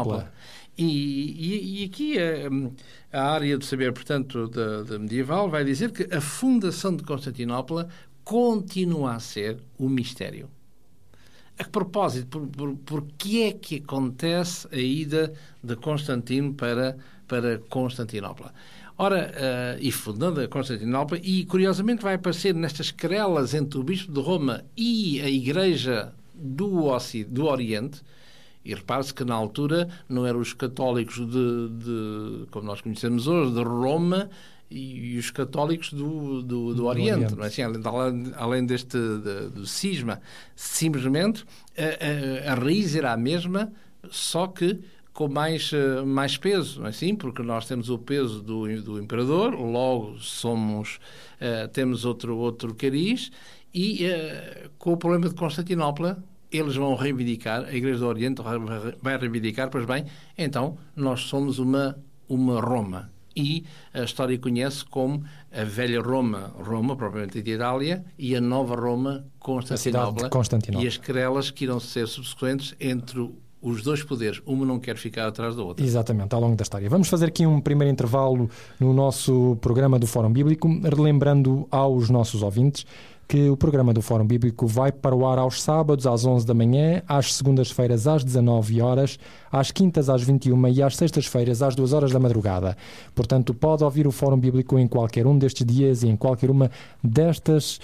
Constantinopla. 0.03 0.33
E, 0.77 0.85
e- 0.85 1.81
e 1.81 1.85
aqui 1.85 2.17
eh, 2.17 2.47
a, 3.11 3.31
área 3.33 3.57
do 3.57 3.65
saber, 3.65 3.91
portanto, 3.93 4.47
da, 4.47 4.83
da 4.83 4.97
medieval, 4.99 5.49
vai 5.49 5.63
dizer 5.65 5.91
que 5.91 6.07
a 6.15 6.21
fundação 6.21 6.95
de 6.95 7.03
Constantinopla 7.03 7.89
continua 8.23 9.13
a 9.15 9.19
ser 9.19 9.57
um 9.79 9.89
mistério. 9.89 10.49
A 11.59 11.65
propósito, 11.65 12.39
por, 12.39 12.47
por, 12.47 12.75
por 12.77 13.01
que 13.17 13.43
é 13.43 13.51
que 13.51 13.75
acontece 13.77 14.67
a 14.71 14.77
ida 14.77 15.33
de 15.61 15.75
Constantino 15.75 16.53
para, 16.53 16.97
para 17.27 17.59
Constantinopla? 17.69 18.53
Ora, 18.97 19.31
eh, 19.35 19.77
e 19.81 19.91
fundando 19.91 20.39
a 20.39 20.47
Constantinopla, 20.47 21.17
e 21.21 21.45
curiosamente 21.45 22.01
vai 22.01 22.15
aparecer 22.15 22.53
nestas 22.55 22.91
querelas 22.91 23.53
entre 23.53 23.77
o 23.77 23.83
Bispo 23.83 24.11
de 24.11 24.21
Roma 24.21 24.63
e 24.75 25.19
a 25.21 25.29
Igreja 25.29 26.13
do, 26.33 26.85
Oci- 26.85 27.25
do 27.25 27.45
Oriente, 27.45 28.01
e 28.63 28.73
repare-se 28.73 29.13
que 29.13 29.25
na 29.25 29.35
altura 29.35 29.89
não 30.07 30.25
eram 30.25 30.39
os 30.39 30.53
católicos 30.53 31.15
de, 31.15 31.69
de, 31.69 32.45
como 32.51 32.67
nós 32.67 32.81
conhecemos 32.81 33.27
hoje, 33.27 33.53
de 33.53 33.63
Roma 33.63 34.29
e, 34.71 35.17
os 35.17 35.31
católicos 35.31 35.91
do, 35.91 36.41
do, 36.43 36.73
do, 36.75 36.85
Oriente, 36.85 37.13
Oriente. 37.33 37.41
é 37.41 37.45
assim? 37.45 37.61
Além, 37.63 38.31
além- 38.35 38.65
deste 38.65 38.97
de- 38.97 39.49
do 39.49 39.65
cisma, 39.65 40.21
simplesmente 40.55 41.43
a, 41.77 42.49
a- 42.49 42.51
a 42.51 42.55
raiz 42.55 42.95
era 42.95 43.11
a 43.13 43.17
mesma, 43.17 43.71
só 44.09 44.47
que 44.47 44.79
com 45.11 45.27
mais, 45.27 45.71
eh, 45.73 46.01
mais 46.03 46.37
peso, 46.37 46.85
é 46.85 46.89
assim? 46.89 47.13
Porque 47.15 47.41
nós 47.41 47.65
temos 47.67 47.89
o 47.89 47.97
peso 47.97 48.41
do, 48.41 48.81
do 48.81 48.99
imperador, 49.01 49.53
logo 49.53 50.17
somos, 50.19 50.97
eh, 51.41 51.67
temos 51.67 52.05
outro, 52.05 52.37
outro 52.37 52.73
cariz, 52.73 53.29
e 53.73 54.05
eh, 54.05 54.69
com 54.77 54.93
o 54.93 54.97
problema 54.97 55.27
de 55.27 55.35
Constantinopla, 55.35 56.23
eles 56.51 56.75
vão 56.75 56.95
reivindicar, 56.95 57.65
a 57.65 57.73
Igreja 57.75 57.99
do 57.99 58.07
Oriente 58.07 58.41
vai 59.01 59.17
reivindicar, 59.17 59.69
pois 59.69 59.85
bem, 59.85 60.05
então 60.37 60.77
nós 60.95 61.21
somos 61.21 61.59
uma, 61.59 61.97
uma 62.29 62.61
Roma. 62.61 63.11
E 63.39 63.65
a 63.93 64.03
história 64.03 64.37
conhece 64.37 64.83
como 64.85 65.23
a 65.51 65.63
velha 65.63 66.01
Roma, 66.01 66.53
Roma, 66.59 66.95
propriamente 66.95 67.41
de 67.41 67.51
Itália, 67.51 68.03
e 68.17 68.35
a 68.35 68.41
nova 68.41 68.75
Roma, 68.75 69.25
Constantinopla. 69.39 70.29
Constantinopla. 70.29 70.83
E 70.83 70.87
as 70.87 70.97
querelas 70.97 71.49
que 71.49 71.63
irão 71.63 71.79
ser 71.79 72.07
subsequentes 72.07 72.75
entre 72.79 73.29
os 73.61 73.83
dois 73.83 74.03
poderes. 74.03 74.41
Uma 74.45 74.65
não 74.65 74.79
quer 74.79 74.97
ficar 74.97 75.27
atrás 75.27 75.55
da 75.55 75.63
outra. 75.63 75.85
Exatamente, 75.85 76.33
ao 76.33 76.41
longo 76.41 76.55
da 76.55 76.63
história. 76.63 76.89
Vamos 76.89 77.07
fazer 77.07 77.25
aqui 77.27 77.45
um 77.45 77.59
primeiro 77.59 77.91
intervalo 77.91 78.49
no 78.79 78.93
nosso 78.93 79.57
programa 79.61 79.99
do 79.99 80.07
Fórum 80.07 80.31
Bíblico, 80.31 80.67
relembrando 80.83 81.67
aos 81.69 82.09
nossos 82.09 82.41
ouvintes 82.41 82.85
que 83.29 83.47
o 83.47 83.55
programa 83.55 83.93
do 83.93 84.01
Fórum 84.01 84.25
Bíblico 84.25 84.65
vai 84.65 84.91
para 84.91 85.15
o 85.15 85.23
ar 85.23 85.37
aos 85.37 85.61
sábados 85.61 86.07
às 86.07 86.25
11 86.25 86.47
da 86.47 86.53
manhã, 86.55 87.03
às 87.07 87.35
segundas-feiras 87.35 88.07
às 88.07 88.23
19 88.23 88.81
horas, 88.81 89.19
às 89.51 89.69
quintas 89.69 90.09
às 90.09 90.23
21 90.23 90.67
e 90.69 90.81
às 90.81 90.95
sextas-feiras 90.95 91.61
às 91.61 91.75
2 91.75 91.93
horas 91.93 92.11
da 92.11 92.19
madrugada. 92.19 92.75
Portanto, 93.13 93.53
pode 93.53 93.83
ouvir 93.83 94.07
o 94.07 94.11
Fórum 94.11 94.39
Bíblico 94.39 94.79
em 94.79 94.87
qualquer 94.87 95.27
um 95.27 95.37
destes 95.37 95.63
dias 95.63 96.01
e 96.01 96.07
em 96.07 96.15
qualquer 96.15 96.49
uma 96.49 96.71
destas 97.03 97.79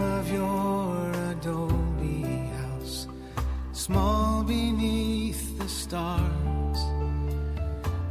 of 0.00 0.30
your 0.30 1.10
adobe 1.30 2.22
house, 2.56 3.06
small 3.72 4.42
beneath 4.42 5.58
the 5.58 5.68
stars. 5.68 6.78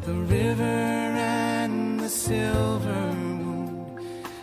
The 0.02 0.14
river 0.14 0.64
and 0.64 2.00
the 2.00 2.10
silver 2.10 3.14
moon 3.14 4.00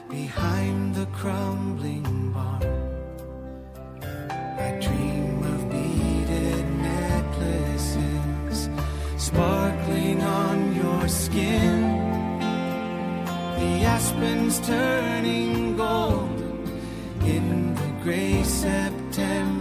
behind 0.09 0.95
the 0.95 1.07
crumbling 1.07 2.33
barn. 2.33 2.63
I 4.67 4.71
dream 4.81 5.43
of 5.55 5.71
beaded 5.71 6.67
necklaces 6.93 8.69
sparkling 9.17 10.23
on 10.23 10.75
your 10.75 11.09
skin. 11.09 11.81
The 13.59 13.85
aspens 13.85 14.61
turning 14.61 15.68
gray 18.09 18.43
September 18.43 19.58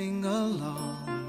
sing 0.00 0.24
along. 0.24 1.19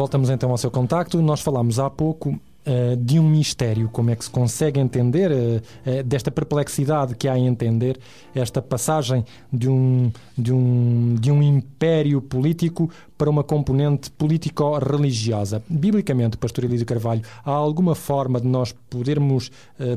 Voltamos 0.00 0.30
então 0.30 0.50
ao 0.50 0.56
seu 0.56 0.70
contacto. 0.70 1.20
Nós 1.20 1.42
falámos 1.42 1.78
há 1.78 1.90
pouco 1.90 2.40
eh, 2.64 2.96
de 2.96 3.20
um 3.20 3.28
mistério, 3.28 3.86
como 3.92 4.08
é 4.08 4.16
que 4.16 4.24
se 4.24 4.30
consegue 4.30 4.80
entender, 4.80 5.30
eh, 5.30 5.60
eh, 5.84 6.02
desta 6.02 6.30
perplexidade 6.30 7.14
que 7.14 7.28
há 7.28 7.36
em 7.36 7.46
entender 7.46 8.00
esta 8.34 8.62
passagem 8.62 9.22
de 9.52 9.68
um, 9.68 10.10
de 10.38 10.54
um, 10.54 11.16
de 11.20 11.30
um 11.30 11.42
império 11.42 12.22
político 12.22 12.90
para 13.18 13.28
uma 13.28 13.44
componente 13.44 14.10
político-religiosa. 14.12 15.62
Biblicamente, 15.68 16.38
Pastor 16.38 16.64
Elísio 16.64 16.86
Carvalho, 16.86 17.20
há 17.44 17.50
alguma 17.50 17.94
forma 17.94 18.40
de 18.40 18.48
nós 18.48 18.74
podermos 18.88 19.52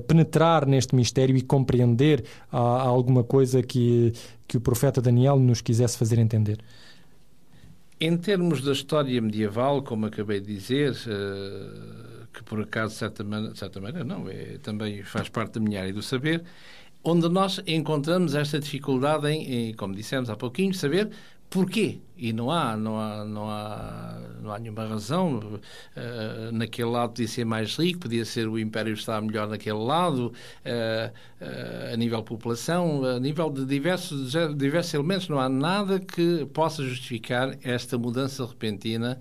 penetrar 0.05 0.65
neste 0.65 0.93
mistério 0.93 1.37
e 1.37 1.41
compreender 1.41 2.25
há, 2.51 2.59
há 2.59 2.87
alguma 2.87 3.23
coisa 3.23 3.63
que, 3.63 4.11
que 4.49 4.57
o 4.57 4.59
profeta 4.59 5.01
Daniel 5.01 5.39
nos 5.39 5.61
quisesse 5.61 5.97
fazer 5.97 6.19
entender? 6.19 6.59
Em 8.05 8.17
termos 8.17 8.61
da 8.61 8.73
história 8.73 9.21
medieval, 9.21 9.81
como 9.81 10.07
acabei 10.07 10.41
de 10.41 10.53
dizer, 10.53 10.93
eh, 11.07 12.25
que 12.33 12.43
por 12.43 12.59
acaso, 12.59 12.91
de 12.91 12.99
certa 12.99 13.23
maneira, 13.23 13.55
certa 13.55 13.79
maneira 13.79 14.03
não, 14.03 14.27
é, 14.27 14.57
também 14.57 15.01
faz 15.03 15.29
parte 15.29 15.53
da 15.53 15.61
minha 15.61 15.79
área 15.79 15.93
do 15.93 16.01
saber, 16.01 16.43
onde 17.01 17.29
nós 17.29 17.61
encontramos 17.65 18.35
esta 18.35 18.59
dificuldade 18.59 19.29
em, 19.29 19.69
em, 19.69 19.73
como 19.73 19.95
dissemos 19.95 20.29
há 20.29 20.35
pouquinho, 20.35 20.73
saber 20.73 21.11
porquê. 21.53 21.99
E 22.17 22.33
não 22.33 22.49
há, 22.49 22.75
não 22.75 22.99
há, 22.99 23.25
não 23.25 23.49
há, 23.49 24.19
não 24.41 24.51
há 24.51 24.59
nenhuma 24.59 24.87
razão. 24.87 25.37
Uh, 25.37 26.51
naquele 26.51 26.89
lado 26.89 27.09
podia 27.09 27.27
ser 27.27 27.45
mais 27.45 27.75
rico, 27.77 27.99
podia 28.01 28.25
ser 28.25 28.47
o 28.47 28.57
Império 28.57 28.93
estar 28.93 29.21
melhor 29.21 29.47
naquele 29.47 29.77
lado, 29.77 30.27
uh, 30.27 31.11
uh, 31.41 31.93
a 31.93 31.97
nível 31.97 32.19
de 32.19 32.25
população, 32.25 33.03
a 33.05 33.19
nível 33.19 33.49
de 33.51 33.65
diversos, 33.65 34.33
diversos 34.55 34.93
elementos. 34.93 35.29
Não 35.29 35.39
há 35.39 35.47
nada 35.47 35.99
que 35.99 36.45
possa 36.53 36.83
justificar 36.83 37.55
esta 37.61 37.97
mudança 37.97 38.45
repentina 38.45 39.19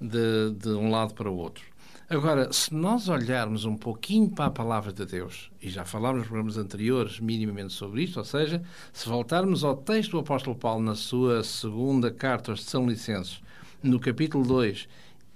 de, 0.00 0.52
de 0.58 0.70
um 0.70 0.90
lado 0.90 1.14
para 1.14 1.30
o 1.30 1.36
outro. 1.36 1.64
Agora, 2.10 2.50
se 2.50 2.72
nós 2.72 3.06
olharmos 3.10 3.66
um 3.66 3.76
pouquinho 3.76 4.30
para 4.30 4.46
a 4.46 4.50
palavra 4.50 4.90
de 4.90 5.04
Deus, 5.04 5.50
e 5.60 5.68
já 5.68 5.84
falámos 5.84 6.20
nos 6.20 6.28
programas 6.28 6.56
anteriores 6.56 7.20
minimamente 7.20 7.74
sobre 7.74 8.02
isto, 8.02 8.16
ou 8.16 8.24
seja, 8.24 8.62
se 8.94 9.06
voltarmos 9.06 9.62
ao 9.62 9.76
texto 9.76 10.12
do 10.12 10.20
apóstolo 10.20 10.56
Paulo 10.56 10.82
na 10.82 10.94
sua 10.94 11.44
segunda 11.44 12.10
carta 12.10 12.50
aos 12.50 12.64
São 12.64 12.88
Licenses, 12.88 13.42
no 13.82 14.00
capítulo 14.00 14.42
2, 14.46 14.88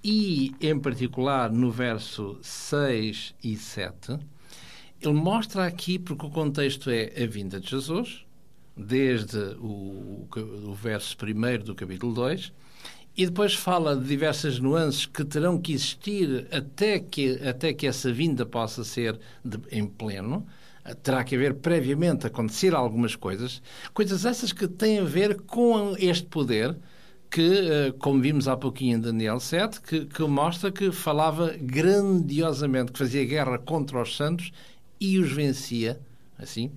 e 0.03 0.55
em 0.59 0.79
particular 0.79 1.51
no 1.51 1.69
verso 1.69 2.39
6 2.41 3.35
e 3.43 3.55
7, 3.55 4.17
ele 4.99 5.13
mostra 5.13 5.67
aqui, 5.67 5.99
porque 5.99 6.25
o 6.25 6.31
contexto 6.31 6.89
é 6.89 7.23
a 7.23 7.27
vinda 7.27 7.59
de 7.59 7.69
Jesus, 7.69 8.25
desde 8.75 9.37
o, 9.59 10.27
o 10.65 10.73
verso 10.73 11.15
1 11.23 11.65
do 11.65 11.75
capítulo 11.75 12.15
2, 12.15 12.51
e 13.15 13.25
depois 13.25 13.53
fala 13.53 13.95
de 13.95 14.05
diversas 14.05 14.59
nuances 14.59 15.05
que 15.05 15.23
terão 15.23 15.59
que 15.59 15.73
existir 15.73 16.47
até 16.51 16.99
que, 16.99 17.39
até 17.47 17.73
que 17.73 17.85
essa 17.85 18.11
vinda 18.11 18.45
possa 18.45 18.83
ser 18.83 19.19
de, 19.43 19.59
em 19.71 19.85
pleno. 19.85 20.45
Terá 21.01 21.23
que 21.23 21.35
haver 21.35 21.55
previamente 21.55 22.27
acontecer 22.27 22.73
algumas 22.73 23.15
coisas, 23.15 23.61
coisas 23.93 24.25
essas 24.25 24.51
que 24.51 24.67
têm 24.67 24.99
a 24.99 25.03
ver 25.03 25.41
com 25.41 25.95
este 25.97 26.25
poder 26.25 26.75
que, 27.33 27.93
como 27.99 28.21
vimos 28.21 28.47
há 28.47 28.55
pouquinho 28.57 28.97
em 28.97 29.01
Daniel 29.01 29.39
7, 29.39 29.81
que, 29.81 30.05
que 30.05 30.23
mostra 30.23 30.71
que 30.71 30.91
falava 30.91 31.55
grandiosamente, 31.59 32.91
que 32.91 32.99
fazia 32.99 33.25
guerra 33.25 33.57
contra 33.57 34.01
os 34.01 34.15
santos 34.15 34.51
e 34.99 35.17
os 35.17 35.31
vencia, 35.31 35.99
assim. 36.37 36.71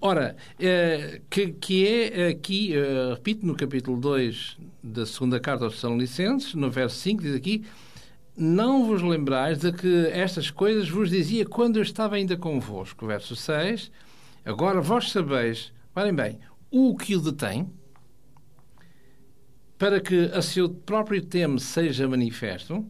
Ora, 0.00 0.36
eh, 0.60 1.22
que, 1.28 1.48
que 1.52 1.86
é 1.86 2.28
aqui, 2.28 2.72
eh, 2.72 3.14
repito, 3.14 3.44
no 3.44 3.56
capítulo 3.56 3.98
2 3.98 4.56
da 4.80 5.04
segunda 5.04 5.40
carta 5.40 5.64
aos 5.64 5.82
Licenses, 5.82 6.54
no 6.54 6.70
verso 6.70 6.96
5, 6.98 7.22
diz 7.22 7.34
aqui: 7.34 7.64
Não 8.36 8.86
vos 8.86 9.02
lembrais 9.02 9.58
de 9.58 9.72
que 9.72 10.06
estas 10.12 10.52
coisas 10.52 10.88
vos 10.88 11.10
dizia 11.10 11.44
quando 11.44 11.78
eu 11.78 11.82
estava 11.82 12.14
ainda 12.14 12.36
convosco. 12.36 13.08
Verso 13.08 13.34
6, 13.34 13.90
agora 14.44 14.80
vós 14.80 15.10
sabeis, 15.10 15.72
Reparem 15.88 16.14
bem, 16.14 16.38
o 16.70 16.96
que 16.96 17.16
o 17.16 17.20
detém, 17.20 17.68
para 19.76 20.00
que 20.00 20.26
a 20.32 20.40
seu 20.40 20.68
próprio 20.68 21.24
tema 21.24 21.58
seja 21.58 22.06
manifesto, 22.06 22.86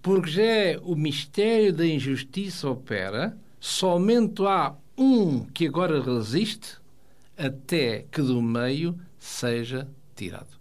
porque 0.00 0.30
já 0.30 0.42
é 0.42 0.78
o 0.82 0.94
mistério 0.94 1.70
da 1.70 1.86
injustiça 1.86 2.70
opera, 2.70 3.36
somente 3.60 4.42
há 4.42 4.74
um 4.96 5.44
que 5.44 5.66
agora 5.66 6.00
resiste, 6.02 6.78
até 7.36 8.06
que 8.10 8.22
do 8.22 8.40
meio 8.42 8.98
seja 9.18 9.88
tirado. 10.14 10.56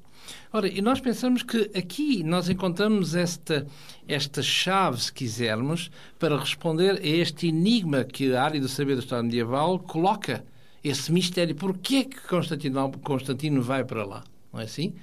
Ora, 0.51 0.67
e 0.67 0.81
nós 0.81 0.99
pensamos 0.99 1.43
que 1.43 1.69
aqui 1.75 2.23
nós 2.23 2.49
encontramos 2.49 3.13
esta, 3.13 3.67
esta 4.07 4.41
chave, 4.41 5.01
se 5.01 5.11
quisermos, 5.13 5.91
para 6.17 6.37
responder 6.39 6.99
a 7.01 7.05
este 7.05 7.47
enigma 7.47 8.03
que 8.03 8.33
a 8.33 8.43
área 8.43 8.59
do 8.59 8.67
saber 8.67 8.95
da 8.95 9.01
história 9.01 9.23
medieval 9.23 9.77
coloca, 9.79 10.45
esse 10.83 11.11
mistério. 11.11 11.55
Porquê 11.55 12.05
que 12.05 12.21
Constantino, 12.27 12.91
Constantino 13.03 13.61
vai 13.61 13.83
para 13.83 14.05
lá? 14.05 14.23
Não 14.53 14.59
é 14.59 14.63
assim? 14.63 14.93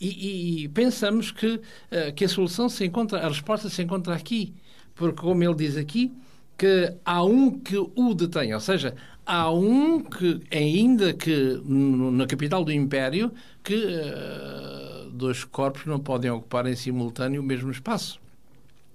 E, 0.00 0.08
e- 0.08 0.64
e 0.64 0.68
pensamos 0.68 1.30
que, 1.30 1.60
eh, 1.90 2.12
que 2.12 2.24
a 2.24 2.28
solução 2.28 2.68
se 2.68 2.84
encontra, 2.86 3.18
a 3.20 3.28
resposta 3.28 3.68
se 3.68 3.82
encontra 3.82 4.14
aqui. 4.14 4.54
Porque, 4.94 5.20
como 5.20 5.42
ele 5.42 5.54
diz 5.54 5.76
aqui, 5.76 6.12
que 6.56 6.94
há 7.04 7.24
um 7.24 7.50
que 7.50 7.76
o 7.76 8.14
detém, 8.14 8.54
ou 8.54 8.60
seja, 8.60 8.94
há 9.26 9.50
um 9.50 10.00
que, 10.00 10.40
ainda 10.50 11.12
que 11.12 11.60
na 11.64 12.26
capital 12.26 12.64
do 12.64 12.72
Império, 12.72 13.32
que 13.62 13.74
eh, 13.74 15.06
dois 15.12 15.44
corpos 15.44 15.86
não 15.86 15.98
podem 15.98 16.30
ocupar 16.30 16.66
em 16.66 16.76
simultâneo 16.76 17.40
o 17.40 17.44
mesmo 17.44 17.70
espaço. 17.70 18.20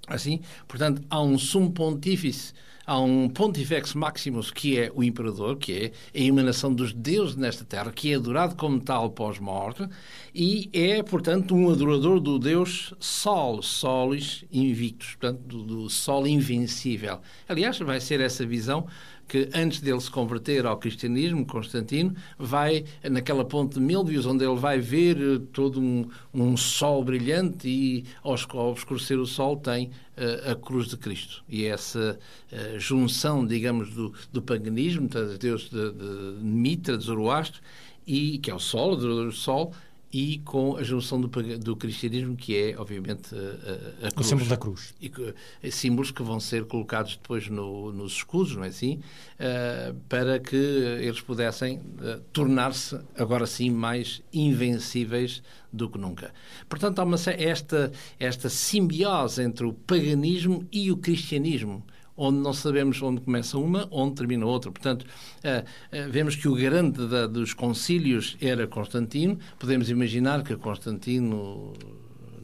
Assim, 0.07 0.39
portanto, 0.67 1.01
há 1.09 1.21
um 1.21 1.37
sumo 1.37 1.71
pontífice, 1.71 2.53
há 2.87 2.97
um 2.97 3.27
pontifex 3.27 3.93
maximus, 3.93 4.49
que 4.49 4.79
é 4.79 4.89
o 4.95 5.03
imperador, 5.03 5.57
que 5.57 5.73
é 5.73 5.91
a 6.17 6.23
emanação 6.23 6.73
dos 6.73 6.93
deuses 6.93 7.35
nesta 7.35 7.65
terra, 7.65 7.91
que 7.91 8.13
é 8.13 8.15
adorado 8.15 8.55
como 8.55 8.79
tal 8.79 9.11
pós-morte, 9.11 9.85
e 10.33 10.69
é, 10.71 11.03
portanto, 11.03 11.53
um 11.53 11.69
adorador 11.69 12.21
do 12.21 12.39
deus 12.39 12.93
Sol, 12.97 13.61
Solis 13.61 14.45
Invictus, 14.49 15.15
portanto, 15.15 15.41
do, 15.45 15.63
do 15.63 15.89
Sol 15.89 16.25
invencível. 16.25 17.19
Aliás, 17.49 17.77
vai 17.79 17.99
ser 17.99 18.21
essa 18.21 18.45
visão 18.45 18.87
que 19.27 19.49
antes 19.53 19.81
dele 19.81 19.99
se 19.99 20.09
converter 20.09 20.65
ao 20.65 20.77
cristianismo, 20.77 21.45
Constantino, 21.45 22.15
vai 22.37 22.85
naquela 23.09 23.43
ponte 23.43 23.75
de 23.75 23.79
Milvius, 23.81 24.25
onde 24.25 24.45
ele 24.45 24.55
vai 24.55 24.79
ver 24.79 25.17
eh, 25.17 25.41
todo 25.51 25.81
um, 25.81 26.07
um 26.33 26.55
sol 26.55 27.03
brilhante 27.03 27.67
e 27.67 28.05
ao 28.23 28.37
ao 28.53 28.71
obscurecer 28.71 29.19
o 29.19 29.25
sol 29.25 29.57
tem 29.57 29.91
eh, 30.15 30.51
a 30.51 30.55
cruz 30.55 30.87
de 30.87 30.97
Cristo. 30.97 31.43
E 31.49 31.65
essa 31.65 32.17
eh, 32.51 32.75
junção, 32.77 33.45
digamos, 33.45 33.89
do, 33.93 34.13
do 34.31 34.41
paganismo, 34.41 35.07
dos 35.07 35.37
deuses 35.37 35.69
de, 35.69 35.91
de 35.91 36.43
Mitra, 36.43 36.97
de 36.97 37.03
Zoroastro, 37.03 37.61
e, 38.05 38.37
que 38.37 38.49
é 38.49 38.55
o 38.55 38.59
sol, 38.59 38.95
o 38.95 39.31
sol, 39.33 39.73
e 40.19 40.39
com 40.39 40.75
a 40.77 40.81
junção 40.83 41.21
do, 41.21 41.27
do 41.59 41.75
cristianismo, 41.75 42.35
que 42.35 42.55
é, 42.57 42.75
obviamente, 42.75 43.35
a, 43.35 43.37
a, 43.37 44.07
a 44.07 44.09
O 44.09 44.13
cruz 44.15 44.27
símbolo 44.27 44.49
da 44.49 44.57
cruz. 44.57 44.95
e 44.99 45.09
que- 45.09 45.33
eh, 45.61 45.69
símbolos 45.69 46.09
que 46.09 46.23
vão 46.23 46.39
ser 46.39 46.65
colocados 46.65 47.17
depois 47.17 47.47
no- 47.49 47.91
nos 47.91 48.13
escudos, 48.13 48.55
não 48.55 48.63
é 48.63 48.69
assim? 48.69 48.99
Eh, 49.37 49.93
para 50.09 50.39
que 50.39 50.55
eles 50.55 51.21
pudessem 51.21 51.79
eh, 52.01 52.19
tornar-se, 52.33 52.97
agora 53.15 53.45
sim, 53.45 53.69
mais 53.69 54.23
invencíveis 54.33 55.43
do 55.71 55.87
que 55.89 55.99
nunca. 55.99 56.33
Portanto, 56.67 56.97
há 56.99 57.03
uma, 57.03 57.17
esta, 57.37 57.91
esta 58.19 58.49
simbiose 58.49 59.41
entre 59.43 59.65
o 59.67 59.73
paganismo 59.73 60.65
e 60.71 60.91
o 60.91 60.97
cristianismo 60.97 61.83
onde 62.17 62.39
não 62.39 62.51
sabemos 62.51 63.01
onde 63.01 63.21
começa 63.21 63.57
uma, 63.57 63.87
onde 63.91 64.15
termina 64.15 64.45
outra. 64.45 64.71
Portanto, 64.71 65.05
eh, 65.43 65.63
eh, 65.91 66.07
vemos 66.07 66.35
que 66.35 66.47
o 66.47 66.55
garante 66.55 66.99
dos 67.31 67.53
concílios 67.53 68.35
era 68.41 68.67
Constantino. 68.67 69.37
Podemos 69.59 69.89
imaginar 69.89 70.43
que 70.43 70.55
Constantino 70.57 71.73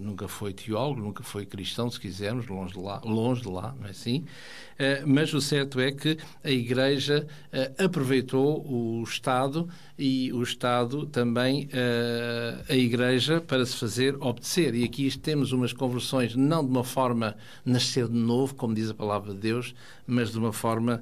nunca 0.04 0.28
foi 0.28 0.54
teólogo, 0.54 1.02
nunca 1.02 1.24
foi 1.24 1.46
cristão, 1.46 1.90
se 1.90 2.00
quisermos, 2.00 2.48
longe 2.48 2.74
de 2.74 2.80
lá, 2.80 3.02
longe 3.04 3.42
de 3.42 3.50
lá 3.50 3.74
não 3.80 3.88
é 3.88 3.92
assim? 3.92 4.26
Eh, 4.78 5.04
mas 5.06 5.34
o 5.34 5.42
certo 5.42 5.80
é 5.80 5.92
que 5.92 6.18
a 6.44 6.50
Igreja 6.50 7.28
eh, 7.52 7.72
aproveitou 7.78 8.66
o 8.68 9.04
Estado 9.04 9.70
e 9.98 10.32
o 10.34 10.42
Estado 10.42 11.06
também 11.06 11.70
eh, 11.72 12.58
a 12.68 12.76
Igreja 12.76 13.40
para 13.40 13.66
se 13.66 13.76
fazer 13.76 14.16
obedecer. 14.20 14.76
E 14.76 14.84
aqui 14.84 15.16
temos 15.18 15.52
umas 15.52 15.74
conversões 15.74 16.36
não 16.36 16.64
de 16.64 16.72
uma 16.72 16.84
forma 16.84 17.36
nascer 17.66 18.08
de 18.08 18.18
novo, 18.18 18.56
como 18.56 18.74
diz 18.74 18.90
a 18.90 18.94
palavra 18.94 19.34
de 19.34 19.40
Deus, 19.40 19.76
mas 20.08 20.32
de 20.32 20.38
uma 20.38 20.52
forma 20.54 21.02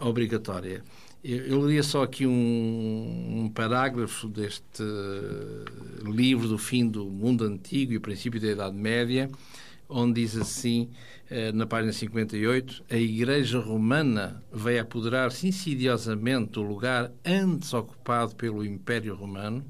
obrigatória. 0.00 0.82
Eu, 1.26 1.62
leria 1.62 1.82
só 1.82 2.02
aqui 2.02 2.26
um, 2.26 3.44
um 3.44 3.48
parágrafo 3.48 4.28
deste 4.28 4.82
eh, 4.82 5.64
livro 6.04 6.46
do 6.46 6.58
fim 6.58 6.86
do 6.86 7.06
mundo 7.06 7.44
antigo 7.44 7.94
e 7.94 7.96
o 7.96 8.00
princípio 8.00 8.38
da 8.38 8.48
Idade 8.48 8.76
Média, 8.76 9.30
onde 9.88 10.20
diz 10.20 10.36
assim, 10.36 10.90
eh, 11.30 11.50
na 11.50 11.66
página 11.66 11.94
58, 11.94 12.84
a 12.90 12.96
Igreja 12.96 13.58
Romana 13.58 14.42
veio 14.52 14.82
apoderar-se 14.82 15.48
insidiosamente 15.48 16.52
do 16.52 16.62
lugar 16.62 17.10
antes 17.24 17.72
ocupado 17.72 18.36
pelo 18.36 18.62
Império 18.62 19.14
Romano. 19.14 19.64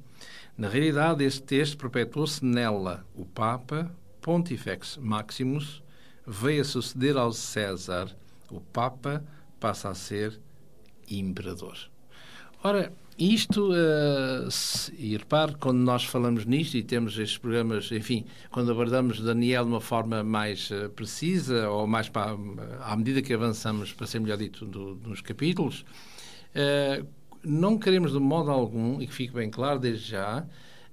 Na 0.59 0.69
realidade, 0.69 1.23
este 1.23 1.45
texto 1.45 1.77
perpetuou-se 1.77 2.45
nela. 2.45 3.07
O 3.15 3.25
Papa, 3.25 3.95
Pontifex 4.21 4.97
Maximus, 5.01 5.85
veio 6.27 6.63
a 6.63 6.65
suceder 6.65 7.17
ao 7.17 7.33
César. 7.33 8.11
O 8.51 8.61
Papa 8.61 9.25
passa 9.61 9.89
a 9.89 9.95
ser 9.95 10.41
imperador. 11.11 11.77
Ora, 12.63 12.93
isto, 13.19 13.71
eh, 13.75 14.49
se- 14.51 14.93
e 14.99 15.17
repare, 15.17 15.55
quando 15.61 15.79
nós 15.79 16.05
falamos 16.05 16.45
nisto 16.47 16.77
e 16.77 16.83
temos 16.83 17.17
estes 17.19 17.39
programas, 17.39 17.93
enfim, 17.93 18.25
quando 18.51 18.73
abordamos 18.73 19.21
Daniel 19.21 19.65
de 19.65 19.71
uma 19.71 19.81
forma 19.81 20.25
mais 20.25 20.71
eh, 20.73 20.89
precisa 20.89 21.69
ou 21.69 21.87
mais 21.87 22.09
para, 22.09 22.37
à 22.81 22.97
medida 22.97 23.23
que 23.23 23.33
avançamos, 23.33 23.93
para 23.93 24.07
ser 24.07 24.19
melhor 24.21 24.39
dito, 24.39 24.65
do- 24.67 24.99
nos 25.07 25.21
capítulos, 25.21 25.85
eh, 26.55 27.05
não 27.45 27.79
queremos 27.79 28.13
de 28.13 28.19
modo 28.19 28.51
algum, 28.51 29.01
e 29.01 29.07
que 29.07 29.13
fique 29.15 29.35
bem 29.35 29.51
claro 29.51 29.79
desde 29.79 30.09
já, 30.11 30.47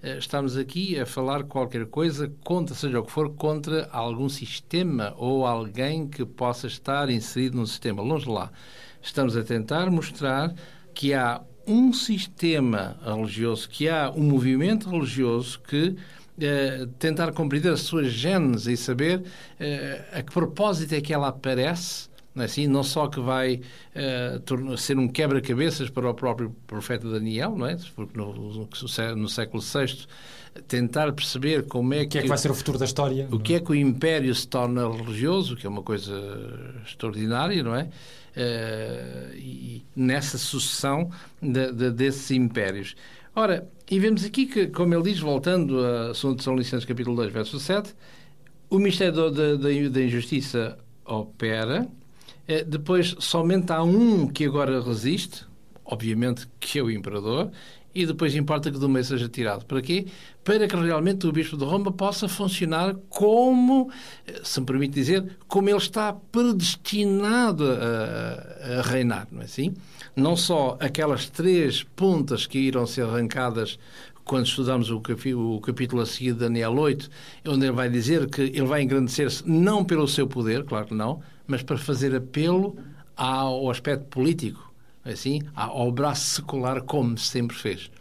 eh, 0.04 0.18
estamos 0.18 0.58
aqui 0.58 1.00
a 1.00 1.06
falar 1.06 1.44
qualquer 1.46 1.86
coisa 1.88 2.32
contra, 2.44 2.76
seja 2.76 3.00
o 3.00 3.04
que 3.04 3.12
for, 3.12 3.30
contra 3.34 3.88
algum 3.92 4.28
sistema 4.30 5.14
ou 5.18 5.46
alguém 5.48 6.08
que 6.08 6.26
possa 6.26 6.68
estar 6.68 7.10
inserido 7.10 7.58
no 7.58 7.66
sistema. 7.66 8.02
Longe 8.04 8.26
de 8.26 8.32
lá. 8.32 8.52
Estamos 9.02 9.36
a 9.36 9.44
tentar 9.44 9.90
mostrar 9.90 10.54
que 10.94 11.14
há 11.14 11.42
um 11.68 11.94
sistema 11.94 12.98
religioso, 13.06 13.70
que 13.70 13.88
há 13.88 14.12
um 14.12 14.24
movimento 14.24 14.90
religioso 14.90 15.60
que 15.62 15.96
eh, 16.40 16.88
tentar 17.00 17.32
compreender 17.34 17.72
a 17.72 17.78
sua 17.78 18.04
gênese 18.04 18.74
e 18.74 18.78
saber 18.78 19.24
eh, 19.60 20.04
a 20.12 20.22
que 20.22 20.32
propósito 20.32 20.94
é 20.94 21.02
que 21.02 21.14
ela 21.14 21.28
aparece 21.30 22.10
não 22.34 22.44
é 22.44 22.46
assim? 22.46 22.66
Não 22.66 22.82
só 22.82 23.08
que 23.08 23.20
vai 23.20 23.60
eh, 23.94 24.40
ser 24.78 24.98
um 24.98 25.08
quebra-cabeças 25.08 25.90
para 25.90 26.10
o 26.10 26.14
próprio 26.14 26.56
profeta 26.66 27.10
Daniel, 27.10 27.56
não 27.58 27.66
é? 27.66 27.78
Porque 27.94 28.18
no, 28.18 28.34
no- 28.34 29.28
século 29.30 29.62
VI 29.62 30.08
tentar 30.68 31.12
perceber 31.12 31.64
como 31.68 31.94
é 31.94 32.04
O 32.04 32.08
que 32.08 32.18
é 32.20 32.22
que 32.22 32.28
vai 32.30 32.38
ser 32.38 32.52
o 32.52 32.56
futuro 32.56 32.78
da 32.78 32.86
história? 32.86 33.28
o 33.32 33.38
que 33.40 33.56
é 33.56 33.60
que 33.60 33.72
o 33.72 33.76
império 33.76 34.34
se 34.34 34.48
torna 34.48 34.90
religioso, 34.90 35.56
que 35.58 35.66
é 35.68 35.70
uma 35.70 35.84
coisa 35.84 36.14
extraordinária, 36.86 37.62
não 37.64 37.76
é? 37.76 37.90
Eh, 38.36 39.32
e 39.36 39.86
nessa 39.96 40.38
sucessão 40.38 41.10
de- 41.42 41.72
de- 41.74 41.92
desses 41.92 42.32
impérios. 42.32 42.96
Ora, 43.36 43.68
e 43.90 44.00
vemos 44.00 44.24
aqui 44.24 44.46
que, 44.46 44.68
como 44.68 44.94
ele 44.94 45.04
diz, 45.04 45.20
voltando 45.20 45.86
a 45.86 46.14
2 46.14 46.36
Tessalonicenses 46.38 46.86
capítulo 46.86 47.16
2, 47.16 47.32
verso 47.32 47.60
7, 47.60 47.94
o 48.70 48.80
mistério 48.80 49.30
da, 49.32 49.56
injustiça 50.02 50.78
opera, 51.06 51.88
eh, 52.48 52.64
depois 52.64 53.16
somente 53.20 53.72
há 53.72 53.84
um 53.84 54.28
que 54.28 54.46
agora 54.46 54.82
resiste, 54.82 55.46
obviamente 55.84 56.48
que 56.60 56.80
é 56.80 56.82
o 56.84 56.90
imperador, 56.90 57.52
e 57.94 58.06
depois 58.06 58.36
importa 58.36 58.72
que 58.72 58.78
do 58.78 58.88
meio 58.88 59.04
seja 59.04 59.28
tirado. 59.28 59.66
Para 59.66 59.82
quê? 59.82 60.08
Para 60.44 60.68
que 60.68 60.76
realmente 60.76 61.28
o 61.28 61.32
Bispo 61.32 61.58
de 61.58 61.66
Roma 61.66 61.92
possa 61.92 62.28
funcionar 62.28 62.96
como, 63.10 63.92
eh, 64.26 64.42
se 64.44 64.60
me 64.60 64.66
permite 64.66 64.94
dizer, 64.94 65.38
como 65.48 65.70
ele 65.70 65.78
está 65.78 66.14
predestinado 66.14 67.66
a, 67.66 68.80
a 68.80 68.82
reinar, 68.82 69.28
não 69.32 69.42
é 69.42 69.46
assim? 69.46 69.74
Não 70.16 70.36
só 70.36 70.78
aquelas 70.80 71.30
três 71.30 71.84
pontas 71.84 72.46
que 72.46 72.60
irão 72.60 72.86
ser 72.86 73.04
arrancadas 73.04 73.78
quando 74.24 74.46
estudamos 74.46 74.90
o, 74.90 75.02
capítulo 75.62 76.02
a 76.02 76.06
seguir 76.06 76.34
de 76.34 76.40
Daniel 76.40 76.74
8, 76.74 77.10
onde 77.48 77.66
ele 77.66 77.76
vai 77.76 77.90
dizer 77.90 78.30
que 78.30 78.42
ele 78.42 78.64
vai 78.64 78.82
engrandecer-se 78.82 79.44
não 79.48 79.84
pelo 79.84 80.08
seu 80.08 80.28
poder, 80.28 80.64
claro 80.64 80.88
que 80.88 80.94
não, 80.94 81.22
mas 81.46 81.62
para 81.64 81.78
fazer 81.78 82.16
apelo 82.16 82.78
ao 83.16 83.70
aspecto 83.70 84.06
político, 84.06 84.71
assim, 85.04 85.42
ao 85.56 85.92
braço 85.92 86.26
secular, 86.36 86.82
como 86.82 87.18
sempre 87.18 87.56
fez. 87.56 87.92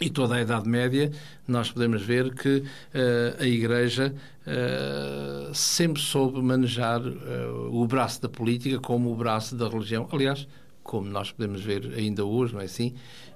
E 0.00 0.10
toda 0.10 0.34
a 0.34 0.42
Idade 0.42 0.68
Média, 0.68 1.10
nós 1.48 1.70
podemos 1.70 2.02
ver 2.02 2.34
que 2.34 2.62
eh, 2.92 3.36
a 3.40 3.46
Igreja 3.46 4.14
eh, 4.46 5.50
sempre 5.54 6.02
soube 6.02 6.42
manejar 6.42 7.00
eh, 7.00 7.46
o 7.70 7.86
braço 7.86 8.20
da 8.20 8.28
política 8.28 8.78
como 8.78 9.10
o 9.10 9.16
braço 9.16 9.56
da 9.56 9.66
religião. 9.66 10.06
Aliás, 10.12 10.46
como 10.82 11.08
nós 11.08 11.32
podemos 11.32 11.62
ver 11.62 11.94
ainda 11.96 12.26
hoje, 12.26 12.52
não 12.52 12.60
é 12.60 12.64
assim? 12.64 12.92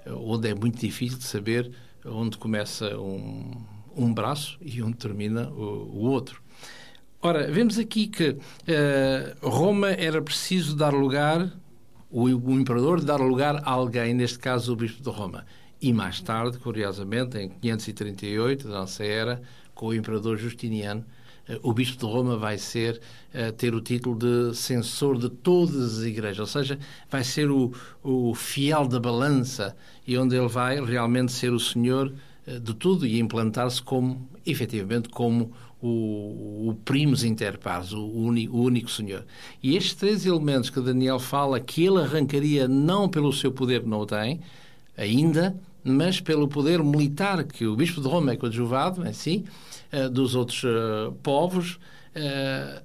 Onde 0.06 0.50
é 0.50 0.54
muito 0.54 0.78
difícil 0.78 1.16
de 1.16 1.24
saber 1.24 1.70
onde 2.04 2.36
começa 2.36 2.94
um, 2.98 3.52
um 3.96 4.12
braço 4.12 4.58
e 4.60 4.82
onde 4.82 4.98
termina 4.98 5.48
o, 5.48 5.90
o 5.94 6.00
outro. 6.10 6.42
Ora, 7.22 7.50
vemos 7.50 7.78
aqui 7.78 8.06
que 8.06 8.36
Roma 9.42 9.90
era 9.90 10.22
preciso 10.22 10.74
dar 10.74 10.92
lugar, 10.94 11.50
o, 12.10 12.24
o 12.24 12.60
imperador 12.60 13.00
dar 13.02 13.20
lugar 13.20 13.56
a 13.64 13.70
alguém, 13.70 14.12
neste 14.12 14.38
caso 14.38 14.72
o 14.72 14.76
bispo 14.76 15.02
de 15.02 15.10
Roma. 15.10 15.46
E 15.80 15.92
mais 15.92 16.20
tarde, 16.20 16.58
curiosamente, 16.58 17.38
em 17.38 17.48
538 17.48 18.68
da 18.68 18.80
nossa 18.80 19.04
era, 19.04 19.40
com 19.74 19.86
o 19.86 19.94
imperador 19.94 20.36
Justiniano, 20.36 21.04
eh, 21.48 21.58
o 21.62 21.72
bispo 21.72 21.98
de 21.98 22.04
Roma 22.04 22.36
vai 22.36 22.58
ser 22.58 23.00
eh, 23.32 23.50
ter 23.50 23.74
o 23.74 23.80
título 23.80 24.16
de 24.16 24.56
censor 24.56 25.18
de 25.18 25.30
todas 25.30 25.98
as 25.98 26.04
igrejas, 26.04 26.40
ou 26.40 26.46
seja, 26.46 26.78
vai 27.08 27.24
ser 27.24 27.50
o, 27.50 27.72
o 28.02 28.34
fiel 28.34 28.86
da 28.86 29.00
balança 29.00 29.76
e 30.06 30.18
onde 30.18 30.36
ele 30.36 30.48
vai 30.48 30.84
realmente 30.84 31.32
ser 31.32 31.52
o 31.52 31.58
senhor 31.58 32.12
eh, 32.46 32.58
de 32.58 32.74
tudo 32.74 33.06
e 33.06 33.18
implantar-se 33.18 33.80
como, 33.80 34.28
efetivamente, 34.44 35.08
como 35.08 35.52
o, 35.82 36.68
o 36.68 36.74
primus 36.84 37.24
inter 37.24 37.58
pares, 37.58 37.92
o, 37.92 38.00
o 38.00 38.62
único 38.62 38.90
senhor. 38.90 39.24
E 39.62 39.76
estes 39.76 39.94
três 39.94 40.26
elementos 40.26 40.70
que 40.70 40.80
Daniel 40.80 41.18
fala 41.18 41.58
que 41.58 41.84
ele 41.84 42.02
arrancaria 42.02 42.68
não 42.68 43.08
pelo 43.08 43.32
seu 43.32 43.50
poder 43.50 43.82
que 43.82 43.88
não 43.88 44.00
o 44.00 44.06
tem, 44.06 44.40
ainda, 44.96 45.56
mas 45.82 46.20
pelo 46.20 46.46
poder 46.46 46.82
militar 46.82 47.42
que 47.44 47.66
o 47.66 47.74
bispo 47.74 48.00
de 48.00 48.08
Roma 48.08 48.32
é 48.32 48.36
coadjuvado, 48.36 49.04
é 49.04 49.10
assim, 49.10 49.44
eh, 49.90 50.08
dos 50.08 50.34
outros 50.34 50.62
eh, 50.64 51.12
povos, 51.22 51.78
eh, 52.14 52.82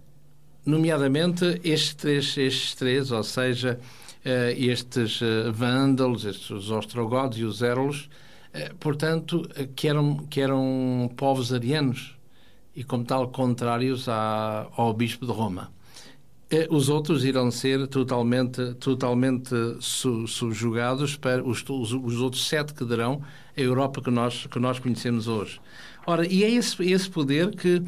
nomeadamente 0.65 1.59
estes 1.63 1.93
três, 1.93 2.37
estes 2.37 2.75
três 2.75 3.11
ou 3.11 3.23
seja, 3.23 3.79
eh, 4.23 4.55
estes 4.57 5.19
vândalos, 5.53 6.23
estes 6.23 6.49
os 6.49 6.71
ostrogodos 6.71 7.37
e 7.37 7.43
os 7.43 7.61
érolos, 7.61 8.09
portanto, 8.79 9.45
que 9.75 9.85
eram, 9.89 10.15
que 10.29 10.39
eram 10.39 11.11
povos 11.17 11.51
arianos 11.51 12.14
e, 12.75 12.83
como 12.83 13.03
tal, 13.03 13.29
contrários 13.29 14.09
à, 14.09 14.67
ao 14.75 14.93
bispo 14.93 15.25
de 15.25 15.31
Roma. 15.31 15.71
Os 16.69 16.89
outros 16.89 17.25
irão 17.25 17.49
ser 17.49 17.87
totalmente, 17.87 18.75
totalmente 18.75 19.49
su- 19.79 20.27
subjugados 20.27 21.17
para 21.17 21.43
os, 21.43 21.63
os, 21.67 21.91
os 21.91 22.21
outros 22.21 22.47
sete 22.47 22.73
que 22.73 22.85
darão 22.85 23.21
a 23.57 23.59
Europa 23.59 24.01
que 24.01 24.11
nós, 24.11 24.45
que 24.45 24.59
nós 24.59 24.77
conhecemos 24.77 25.27
hoje. 25.27 25.59
Ora, 26.05 26.25
e 26.31 26.43
é 26.43 26.51
esse, 26.51 26.83
esse 26.83 27.09
poder 27.09 27.55
que, 27.55 27.81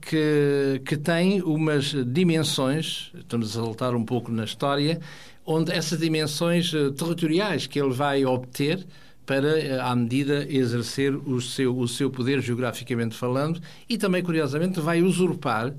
que, 0.00 0.80
que 0.86 0.96
tem 0.96 1.42
umas 1.42 1.86
dimensões, 2.06 3.10
estamos 3.16 3.58
a 3.58 3.60
voltar 3.60 3.94
um 3.96 4.04
pouco 4.04 4.30
na 4.30 4.44
história, 4.44 5.00
onde 5.44 5.72
essas 5.72 5.98
dimensões 5.98 6.72
eh, 6.72 6.90
territoriais 6.92 7.66
que 7.66 7.80
ele 7.80 7.92
vai 7.92 8.24
obter 8.24 8.86
para, 9.26 9.58
eh, 9.58 9.80
à 9.80 9.94
medida, 9.94 10.46
exercer 10.48 11.14
o 11.14 11.40
seu, 11.40 11.76
o 11.76 11.88
seu 11.88 12.10
poder 12.10 12.40
geograficamente 12.40 13.14
falando 13.14 13.60
e 13.88 13.96
também, 13.96 14.22
curiosamente, 14.22 14.80
vai 14.80 15.02
usurpar 15.02 15.74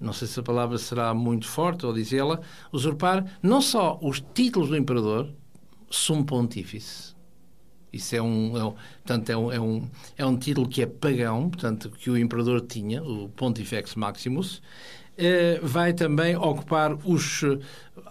não 0.00 0.14
sei 0.14 0.26
se 0.26 0.40
a 0.40 0.42
palavra 0.42 0.78
será 0.78 1.12
muito 1.12 1.46
forte 1.46 1.84
ou 1.84 1.92
dizê-la, 1.92 2.40
usurpar 2.72 3.38
não 3.42 3.60
só 3.60 3.98
os 4.00 4.24
títulos 4.32 4.70
do 4.70 4.76
imperador, 4.76 5.28
sumo 5.90 6.24
pontífice. 6.24 7.14
Isso 7.92 8.16
é 8.16 8.22
um, 8.22 8.56
é 8.56 8.64
um, 8.64 8.74
portanto, 9.04 9.30
é 9.30 9.36
um, 9.36 9.52
é, 9.52 9.60
um, 9.60 9.90
é 10.16 10.24
um 10.24 10.36
título 10.38 10.68
que 10.68 10.80
é 10.80 10.86
pagão, 10.86 11.50
portanto, 11.50 11.90
que 11.90 12.08
o 12.08 12.16
imperador 12.16 12.62
tinha, 12.62 13.02
o 13.02 13.28
Pontifex 13.28 13.94
Maximus, 13.94 14.62
eh, 15.18 15.60
vai 15.62 15.92
também 15.92 16.36
ocupar 16.36 16.94
os, 17.04 17.42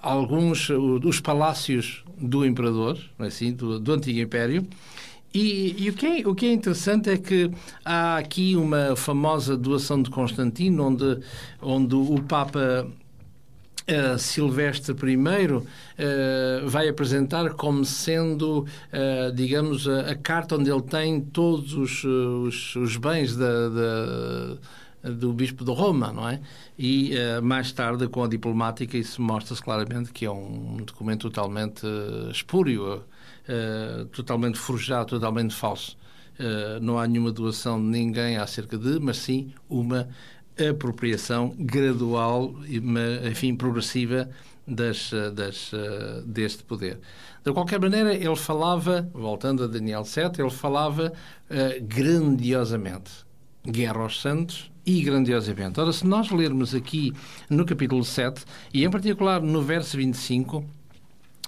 alguns 0.01 0.69
uh, 0.69 0.99
dos 0.99 1.19
palácios 1.19 2.03
do 2.17 2.45
imperador, 2.45 2.97
é 3.19 3.25
assim, 3.25 3.53
do, 3.53 3.79
do 3.79 3.93
antigo 3.93 4.19
império, 4.19 4.65
e, 5.33 5.75
e 5.77 5.89
o, 5.89 5.93
que 5.93 6.05
é, 6.05 6.27
o 6.27 6.33
que 6.33 6.47
é 6.47 6.51
interessante 6.53 7.09
é 7.09 7.17
que 7.17 7.51
há 7.85 8.17
aqui 8.17 8.55
uma 8.55 8.95
famosa 8.95 9.55
doação 9.55 10.01
de 10.01 10.09
Constantino, 10.09 10.83
onde, 10.87 11.19
onde 11.61 11.93
o 11.95 12.19
Papa 12.23 12.87
eh, 13.87 14.17
Silvestre 14.17 14.95
I 15.13 15.17
eh, 15.97 16.61
vai 16.65 16.87
apresentar 16.89 17.53
como 17.53 17.83
sendo, 17.85 18.65
eh, 18.91 19.31
digamos, 19.33 19.87
a, 19.87 20.11
a 20.11 20.15
carta 20.15 20.55
onde 20.55 20.69
ele 20.71 20.81
tem 20.81 21.21
todos 21.21 21.73
os, 21.73 22.03
os, 22.03 22.75
os 22.75 22.97
bens 22.97 23.35
da, 23.35 23.69
da- 23.69 24.57
do 25.03 25.33
Bispo 25.33 25.63
de 25.63 25.71
Roma, 25.71 26.11
não 26.11 26.27
é? 26.27 26.41
E 26.77 27.15
eh, 27.15 27.39
mais 27.41 27.71
tarde, 27.71 28.07
com 28.07 28.23
a 28.23 28.27
diplomática, 28.27 28.97
isso 28.97 29.21
mostra-se 29.21 29.61
claramente 29.61 30.11
que 30.11 30.25
é 30.25 30.31
um 30.31 30.77
documento 30.77 31.29
totalmente 31.29 31.85
eh, 31.85 32.31
espúrio, 32.31 33.03
eh, 33.47 34.05
totalmente 34.11 34.57
forjado, 34.57 35.07
totalmente 35.07 35.53
falso. 35.53 35.97
Não 36.81 36.97
há 36.97 37.05
nenhuma 37.05 37.33
doação 37.33 37.77
de 37.77 37.85
ninguém 37.85 38.37
acerca 38.37 38.77
de, 38.77 38.97
mas 38.97 39.17
sim 39.17 39.51
uma 39.67 40.07
apropriação 40.69 41.53
gradual, 41.59 42.55
enfim, 43.29 43.53
progressiva 43.53 44.29
das, 44.65 45.11
das, 45.33 45.69
deste 46.25 46.63
poder. 46.63 46.97
De 47.43 47.51
qualquer 47.51 47.77
maneira, 47.77 48.13
ele 48.13 48.37
falava, 48.37 49.09
voltando 49.13 49.65
a 49.65 49.67
Daniel 49.67 50.05
7, 50.05 50.39
ele 50.39 50.49
falava 50.49 51.11
grandiosamente. 51.81 53.11
Guerra 53.65 54.03
aos 54.03 54.21
santos 54.21 54.71
e 54.89 55.03
grandiosamente. 55.03 55.79
Ora, 55.79 55.93
se 55.93 56.05
nós 56.05 56.31
lermos 56.31 56.73
aqui 56.73 57.13
no 57.47 57.63
capítulo 57.63 58.03
7, 58.03 58.43
e 58.73 58.83
em 58.83 58.89
particular 58.89 59.39
no 59.39 59.61
verso 59.61 59.95
25, 59.95 60.65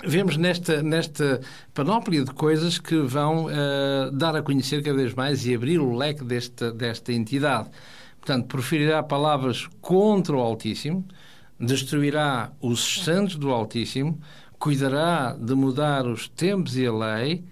vemos 0.04 0.38
nesta, 0.38 0.84
nesta 0.84 1.41
panóplia 1.73 2.23
de 2.23 2.32
coisas 2.32 2.77
que 2.77 2.97
vão 3.01 3.49
eh, 3.49 4.12
dar 4.13 4.36
a 4.36 4.43
conhecer 4.43 4.84
cada 4.84 4.95
vez 4.95 5.15
mais 5.15 5.43
e 5.47 5.56
abrir 5.56 5.80
o 5.80 5.95
leque 5.95 6.23
desta, 6.23 6.71
desta 6.71 7.12
entidade. 7.12 7.69
Portanto, 8.19 8.45
proferirá 8.45 9.01
palavras 9.01 9.67
contra 9.82 10.36
o 10.36 10.39
Altíssimo, 10.39 11.04
destruirá 11.60 12.51
os 12.62 13.04
santos 13.04 13.38
do 13.38 13.49
Altíssimo, 13.49 14.19
cuidará 14.60 15.36
de 15.36 15.56
mudar 15.56 16.06
os 16.06 16.30
tempos 16.30 16.77
e 16.77 16.86
a 16.86 16.93
lei, 16.93 17.43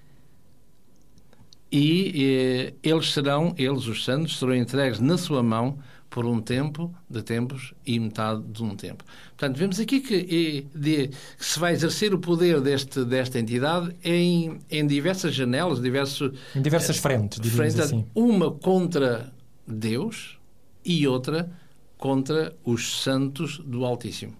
e 1.71 2.71
eh, 2.83 2.89
eles 2.89 3.11
serão, 3.13 3.53
eles, 3.57 3.85
os 3.87 4.03
santos, 4.03 4.37
serão 4.39 4.55
entregues 4.55 4.99
na 4.99 5.17
sua 5.17 5.43
mão 5.43 5.77
por 6.09 6.25
um 6.25 6.41
tempo 6.41 6.91
de 7.07 7.21
tempos 7.21 7.73
e 7.85 7.99
metade 7.99 8.41
de 8.43 8.63
um 8.63 8.75
tempo. 8.75 9.03
Portanto, 9.37 9.57
vemos 9.57 9.79
aqui 9.79 9.99
que, 9.99 10.15
eh, 10.73 10.77
de- 10.77 11.07
que 11.09 11.45
se 11.45 11.59
vai 11.59 11.73
exercer 11.73 12.13
o 12.13 12.19
poder 12.19 12.59
deste, 12.61 13.05
desta 13.05 13.37
entidade 13.39 13.95
em, 14.03 14.57
em 14.71 14.87
diversas 14.87 15.35
janelas, 15.35 15.79
diversos, 15.79 16.31
Em 16.55 16.61
diversas 16.61 16.97
frentes, 16.97 17.39
diríamos 17.39 17.75
frente, 17.75 17.85
assim. 17.85 18.05
uma 18.15 18.49
contra 18.51 19.31
Deus 19.67 20.39
e 20.83 21.07
outra 21.07 21.51
contra 21.97 22.55
os 22.63 23.01
santos 23.03 23.59
do 23.59 23.85
Altíssimo. 23.85 24.33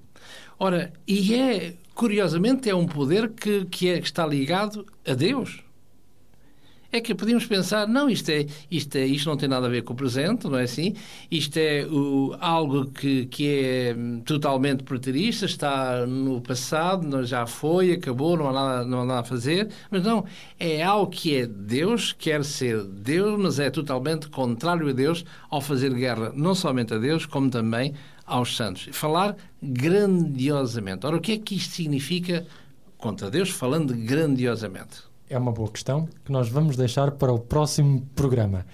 Ora, 0.57 0.91
e 1.07 1.35
é, 1.35 1.75
curiosamente, 1.93 2.69
é 2.69 2.73
um 2.75 2.85
poder 2.87 3.29
que, 3.29 3.65
que, 3.65 3.89
é, 3.89 3.99
que 3.99 4.05
está 4.07 4.25
ligado 4.25 4.85
a 5.07 5.13
Deus. 5.13 5.63
É 6.91 6.99
que 7.01 7.13
podíamos 7.13 7.45
pensar, 7.45 7.87
não, 7.87 8.09
isto, 8.09 8.29
é, 8.29 8.47
isto, 8.71 8.95
é, 8.95 9.05
isto 9.05 9.29
não 9.29 9.37
tem 9.37 9.47
nada 9.47 9.67
a 9.67 9.69
ver 9.69 9.83
com 9.83 9.93
o 9.93 9.95
presente, 9.95 10.47
não 10.47 10.57
é 10.57 10.63
assim? 10.63 10.95
Isto 11.29 11.57
é 11.57 11.85
o, 11.85 12.35
algo 12.39 12.87
que, 12.89 13.27
que 13.27 13.47
é 13.47 13.95
hum, 13.95 14.21
totalmente 14.21 14.83
preterista, 14.83 15.45
está 15.45 16.07
no 16.07 16.41
passado, 16.41 17.07
não- 17.07 17.23
já 17.23 17.45
foi, 17.45 17.91
acabou, 17.93 18.35
não 18.35 18.49
há, 18.49 18.53
nada, 18.53 18.85
não 18.85 19.01
há 19.01 19.05
nada 19.05 19.19
a 19.19 19.23
fazer. 19.23 19.69
Mas 19.91 20.03
não, 20.03 20.25
é 20.59 20.81
algo 20.81 21.11
que 21.11 21.35
é 21.35 21.45
Deus, 21.45 22.11
quer 22.11 22.43
ser 22.43 22.83
Deus, 22.83 23.39
mas 23.39 23.59
é 23.59 23.69
totalmente 23.69 24.27
contrário 24.27 24.89
a 24.89 24.91
Deus 24.91 25.23
ao 25.49 25.61
fazer 25.61 25.93
guerra, 25.93 26.31
não 26.35 26.55
somente 26.55 26.91
a 26.93 26.97
Deus, 26.97 27.23
como 27.25 27.51
também 27.51 27.93
aos 28.25 28.55
santos. 28.55 28.89
Falar 28.93 29.35
grandiosamente. 29.61 31.05
Ora, 31.05 31.17
o 31.17 31.21
que 31.21 31.33
é 31.33 31.37
que 31.37 31.53
isto 31.55 31.71
significa 31.75 32.47
contra 32.97 33.29
Deus, 33.29 33.49
falando 33.49 33.93
grandiosamente? 33.95 35.08
É 35.29 35.37
uma 35.37 35.51
boa 35.51 35.69
questão 35.69 36.09
que 36.25 36.31
nós 36.31 36.49
vamos 36.49 36.75
deixar 36.75 37.11
para 37.11 37.31
o 37.31 37.37
próximo 37.37 38.01
programa. 38.15 38.65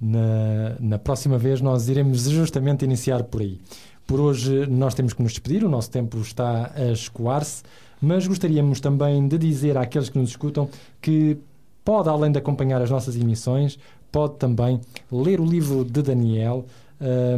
Na, 0.00 0.76
na 0.80 0.98
próxima 0.98 1.36
vez 1.36 1.60
nós 1.60 1.90
iremos 1.90 2.22
justamente 2.22 2.86
iniciar 2.86 3.22
por 3.24 3.42
aí. 3.42 3.60
Por 4.06 4.18
hoje 4.18 4.66
nós 4.66 4.94
temos 4.94 5.12
que 5.12 5.22
nos 5.22 5.32
despedir, 5.32 5.62
o 5.62 5.68
nosso 5.68 5.90
tempo 5.90 6.18
está 6.20 6.72
a 6.74 6.90
escoar-se, 6.90 7.62
mas 8.00 8.26
gostaríamos 8.26 8.80
também 8.80 9.28
de 9.28 9.36
dizer 9.36 9.76
àqueles 9.76 10.08
que 10.08 10.18
nos 10.18 10.30
escutam 10.30 10.70
que 11.02 11.36
pode, 11.84 12.08
além 12.08 12.32
de 12.32 12.38
acompanhar 12.38 12.80
as 12.80 12.90
nossas 12.90 13.14
emissões, 13.14 13.78
pode 14.10 14.36
também 14.36 14.80
ler 15.12 15.38
o 15.38 15.44
livro 15.44 15.84
de 15.84 16.00
Daniel, 16.00 16.64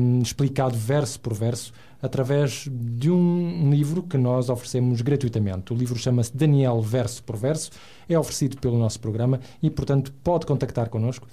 hum, 0.00 0.20
explicado 0.22 0.76
verso 0.76 1.18
por 1.18 1.34
verso, 1.34 1.72
através 2.06 2.68
de 2.70 3.10
um 3.10 3.70
livro 3.70 4.02
que 4.02 4.16
nós 4.16 4.48
oferecemos 4.48 5.02
gratuitamente. 5.02 5.72
O 5.72 5.76
livro 5.76 5.98
chama-se 5.98 6.34
Daniel 6.34 6.80
Verso 6.80 7.22
por 7.22 7.36
Verso, 7.36 7.70
é 8.08 8.18
oferecido 8.18 8.56
pelo 8.58 8.78
nosso 8.78 8.98
programa 9.00 9.40
e, 9.62 9.68
portanto, 9.68 10.12
pode 10.24 10.46
contactar 10.46 10.88
connosco 10.88 11.26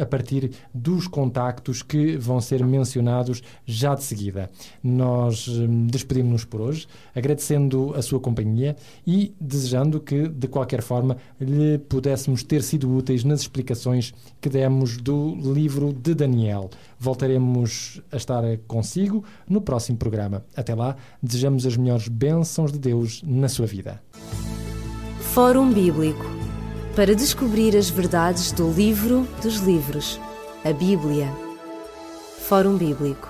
a 0.00 0.06
partir 0.06 0.50
dos 0.72 1.06
contactos 1.06 1.82
que 1.82 2.16
vão 2.16 2.40
ser 2.40 2.64
mencionados 2.64 3.42
já 3.64 3.94
de 3.94 4.02
seguida. 4.02 4.50
Nós 4.82 5.48
hum, 5.48 5.86
despedimos-nos 5.86 6.44
por 6.44 6.60
hoje, 6.60 6.86
agradecendo 7.14 7.94
a 7.94 8.02
sua 8.02 8.20
companhia 8.20 8.76
e 9.06 9.34
desejando 9.40 10.00
que, 10.00 10.28
de 10.28 10.48
qualquer 10.48 10.82
forma, 10.82 11.16
lhe 11.40 11.78
pudéssemos 11.78 12.42
ter 12.42 12.62
sido 12.62 12.94
úteis 12.94 13.24
nas 13.24 13.40
explicações 13.40 14.12
que 14.40 14.48
demos 14.48 14.96
do 14.96 15.34
livro 15.52 15.92
de 15.92 16.14
Daniel. 16.14 16.70
Voltaremos 16.98 18.00
a 18.12 18.16
estar 18.16 18.42
consigo 18.66 19.24
no 19.48 19.60
próximo 19.60 19.98
programa. 19.98 20.44
Até 20.56 20.74
lá, 20.74 20.96
desejamos 21.22 21.66
as 21.66 21.76
melhores 21.76 22.08
bênçãos 22.08 22.72
de 22.72 22.78
Deus 22.78 23.22
na 23.24 23.48
sua 23.48 23.66
vida. 23.66 24.02
Fórum 25.20 25.72
Bíblico 25.72 26.49
para 26.94 27.14
descobrir 27.14 27.76
as 27.76 27.88
verdades 27.88 28.52
do 28.52 28.70
livro 28.70 29.26
dos 29.42 29.56
livros, 29.56 30.20
a 30.64 30.72
Bíblia. 30.72 31.28
Fórum 32.48 32.76
Bíblico 32.76 33.29